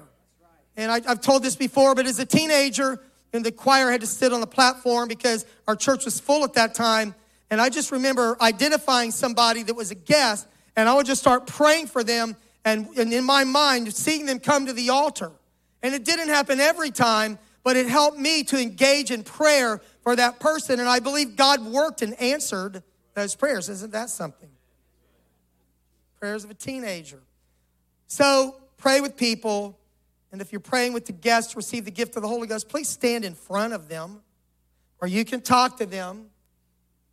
[0.76, 3.00] And I, have told this before, but as a teenager,
[3.32, 6.54] and the choir had to sit on the platform because our church was full at
[6.54, 7.14] that time.
[7.52, 11.46] And I just remember identifying somebody that was a guest, and I would just start
[11.46, 15.32] praying for them, and, and in my mind, seeing them come to the altar.
[15.84, 20.16] And it didn't happen every time, but it helped me to engage in prayer for
[20.16, 20.80] that person.
[20.80, 22.84] And I believe God worked and answered
[23.16, 23.70] those prayers.
[23.70, 24.50] Isn't that something?
[26.20, 27.20] Prayers of a teenager.
[28.06, 29.80] So pray with people.
[30.32, 32.88] And if you're praying with the guests, receive the gift of the Holy Ghost, please
[32.88, 34.22] stand in front of them
[35.02, 36.28] or you can talk to them.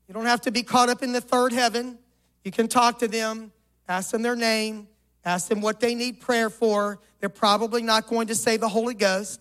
[0.06, 1.98] You don't have to be caught up in the third heaven.
[2.44, 3.52] You can talk to them,
[3.88, 4.86] ask them their name,
[5.24, 6.98] ask them what they need prayer for.
[7.20, 9.40] They're probably not going to say the Holy Ghost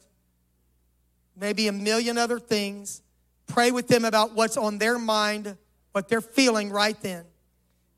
[1.36, 3.02] maybe a million other things.
[3.48, 5.58] Pray with them about what's on their mind,
[5.92, 7.26] what they're feeling right then.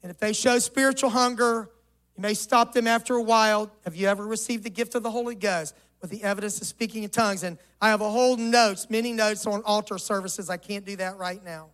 [0.01, 1.69] And if they show spiritual hunger,
[2.15, 3.71] you may stop them after a while.
[3.85, 7.03] Have you ever received the gift of the Holy Ghost with the evidence of speaking
[7.03, 7.43] in tongues?
[7.43, 10.49] And I have a whole notes, many notes on altar services.
[10.49, 11.69] I can't do that right now.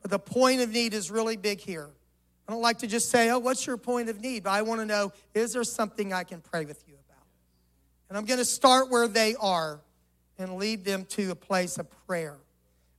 [0.00, 1.90] But the point of need is really big here.
[2.46, 4.44] I don't like to just say, oh, what's your point of need?
[4.44, 7.26] But I want to know, is there something I can pray with you about?
[8.08, 9.80] And I'm going to start where they are
[10.38, 12.36] and lead them to a place of prayer.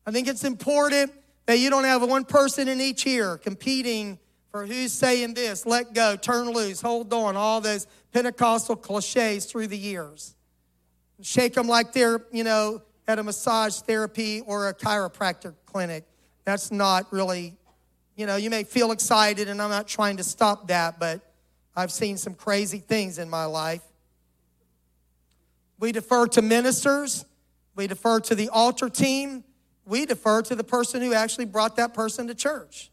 [0.06, 1.12] I think it's important
[1.46, 4.20] that you don't have one person in each ear competing
[4.52, 9.68] for who's saying this, let go, turn loose, hold on, all those Pentecostal cliches through
[9.68, 10.36] the years.
[11.22, 16.06] Shake them like they're, you know, at a massage therapy or a chiropractor clinic.
[16.46, 17.58] That's not really,
[18.16, 21.22] you know, you may feel excited, and I'm not trying to stop that, but
[21.76, 23.84] I've seen some crazy things in my life.
[25.80, 27.26] We defer to ministers
[27.80, 29.42] we defer to the altar team.
[29.86, 32.92] We defer to the person who actually brought that person to church.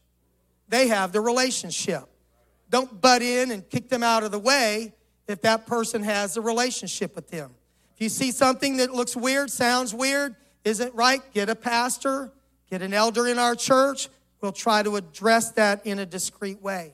[0.69, 2.05] They have the relationship.
[2.69, 4.93] Don't butt in and kick them out of the way
[5.27, 7.51] if that person has a relationship with them.
[7.95, 12.31] If you see something that looks weird, sounds weird, isn't right, get a pastor,
[12.69, 14.07] get an elder in our church.
[14.39, 16.93] We'll try to address that in a discreet way.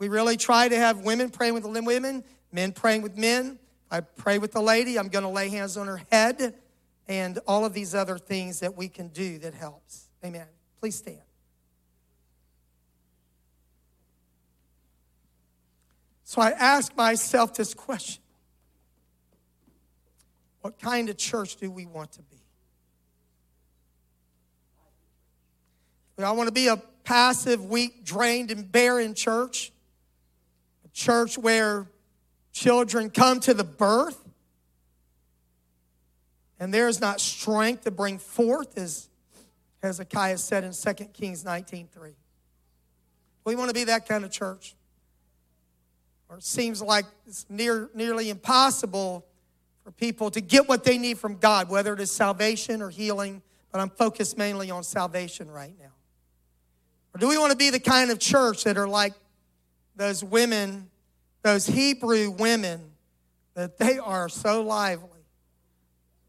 [0.00, 3.60] We really try to have women praying with women, men praying with men.
[3.92, 6.56] I pray with the lady, I'm going to lay hands on her head
[7.08, 10.08] and all of these other things that we can do that helps.
[10.24, 10.46] Amen.
[10.80, 11.18] Please stand.
[16.24, 18.22] So I ask myself this question
[20.60, 22.36] What kind of church do we want to be?
[26.18, 29.72] Do I want to be a passive, weak, drained, and barren church?
[30.84, 31.86] A church where
[32.52, 34.27] children come to the birth
[36.60, 39.08] and there is not strength to bring forth, as
[39.82, 42.14] Hezekiah said in 2 Kings 19.3.
[43.44, 44.74] We want to be that kind of church.
[46.28, 49.24] Or it seems like it's near, nearly impossible
[49.82, 53.40] for people to get what they need from God, whether it is salvation or healing,
[53.72, 55.92] but I'm focused mainly on salvation right now.
[57.14, 59.14] Or do we want to be the kind of church that are like
[59.96, 60.90] those women,
[61.42, 62.90] those Hebrew women,
[63.54, 65.17] that they are so lively?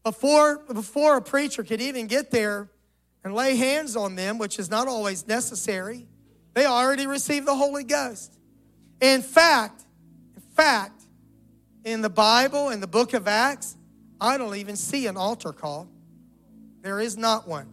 [0.02, 2.70] Before, before a preacher could even get there,
[3.22, 6.06] and lay hands on them, which is not always necessary,
[6.54, 8.38] they already received the Holy Ghost.
[9.00, 9.84] In fact,
[10.34, 11.02] in fact,
[11.84, 13.76] in the Bible, in the book of Acts,
[14.20, 15.88] I don't even see an altar call.
[16.82, 17.68] There is not one.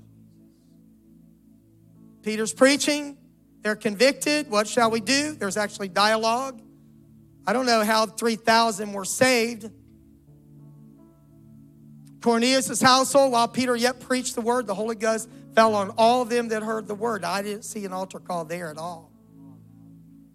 [2.24, 3.18] Peter's preaching,
[3.62, 4.50] they're convicted.
[4.50, 5.34] What shall we do?
[5.34, 6.62] There's actually dialogue.
[7.46, 9.70] I don't know how 3,000 were saved.
[12.28, 16.28] Cornelius' household, while Peter yet preached the word, the Holy Ghost fell on all of
[16.28, 17.24] them that heard the word.
[17.24, 19.14] I didn't see an altar call there at all.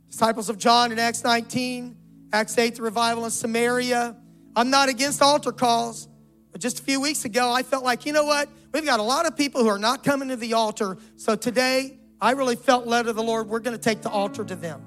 [0.08, 1.94] Disciples of John in Acts 19,
[2.32, 4.16] Acts 8, the revival in Samaria.
[4.56, 6.08] I'm not against altar calls,
[6.50, 8.48] but just a few weeks ago, I felt like, you know what?
[8.72, 10.96] We've got a lot of people who are not coming to the altar.
[11.16, 14.46] So today, I really felt led of the Lord, we're going to take the altar
[14.46, 14.82] to them.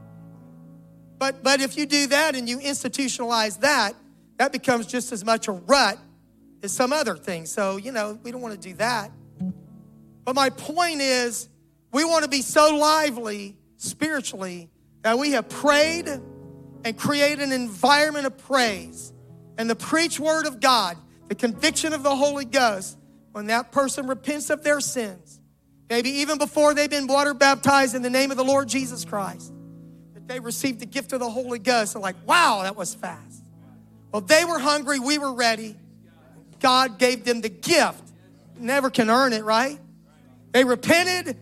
[1.20, 3.94] But, but if you do that and you institutionalize that,
[4.38, 6.00] that becomes just as much a rut
[6.66, 7.46] as some other thing.
[7.46, 9.12] So, you know, we don't want to do that.
[10.26, 11.48] But my point is,
[11.94, 14.70] we want to be so lively spiritually
[15.04, 19.14] that we have prayed and created an environment of praise
[19.58, 20.98] and the preach word of God,
[21.30, 22.98] the conviction of the Holy Ghost,
[23.32, 25.40] when that person repents of their sins,
[25.90, 29.54] maybe even before they've been water baptized in the name of the Lord Jesus Christ,
[30.14, 31.94] that they received the gift of the Holy Ghost.
[31.94, 33.44] They're like, wow, that was fast.
[34.12, 35.76] Well, they were hungry, we were ready.
[36.60, 38.02] God gave them the gift.
[38.58, 39.80] Never can earn it, right?
[40.52, 41.38] They repented.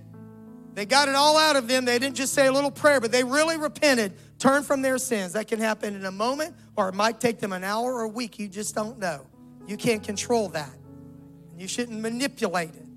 [0.74, 1.86] They got it all out of them.
[1.86, 5.34] They didn't just say a little prayer, but they really repented, turned from their sins.
[5.34, 8.08] That can happen in a moment, or it might take them an hour or a
[8.08, 8.40] week.
[8.40, 9.28] You just don't know.
[9.68, 10.74] You can't control that.
[11.58, 12.88] You shouldn't manipulate it.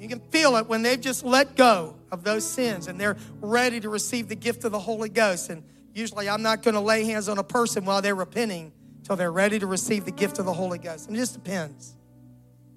[0.00, 3.80] You can feel it when they've just let go of those sins and they're ready
[3.80, 5.48] to receive the gift of the Holy Ghost.
[5.48, 5.62] And
[5.94, 8.72] usually, I'm not going to lay hands on a person while they're repenting
[9.04, 11.06] till they're ready to receive the gift of the Holy Ghost.
[11.06, 11.94] And it just depends.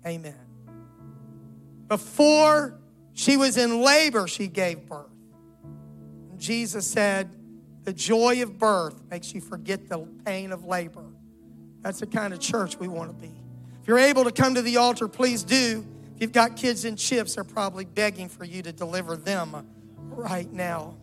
[0.05, 0.35] Amen.
[1.87, 2.79] Before
[3.13, 5.07] she was in labor, she gave birth.
[6.29, 7.29] And Jesus said,
[7.83, 11.05] The joy of birth makes you forget the pain of labor.
[11.81, 13.33] That's the kind of church we want to be.
[13.81, 15.85] If you're able to come to the altar, please do.
[16.15, 19.65] If you've got kids in chips, they're probably begging for you to deliver them
[20.09, 20.97] right now.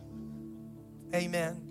[1.13, 1.64] Amen.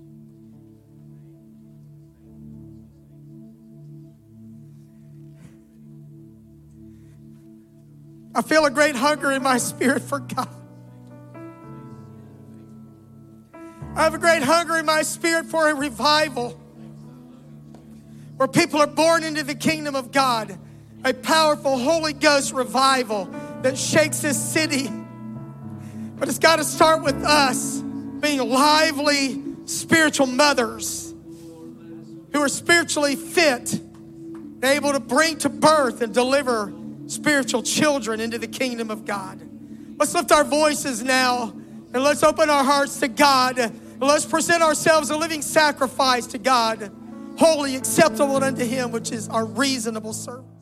[8.35, 10.49] I feel a great hunger in my spirit for God.
[13.97, 16.51] I have a great hunger in my spirit for a revival
[18.37, 20.59] where people are born into the kingdom of God.
[21.05, 23.27] A powerful Holy Ghost revival
[23.63, 24.91] that shakes this city.
[26.17, 31.15] But it's got to start with us being lively spiritual mothers
[32.33, 33.81] who are spiritually fit,
[34.63, 36.73] able to bring to birth and deliver
[37.07, 39.41] spiritual children into the kingdom of God.
[39.99, 41.51] Let's lift our voices now
[41.93, 43.73] and let's open our hearts to God.
[44.01, 46.91] Let's present ourselves a living sacrifice to God,
[47.39, 50.54] holy, acceptable unto Him, which is our reasonable service.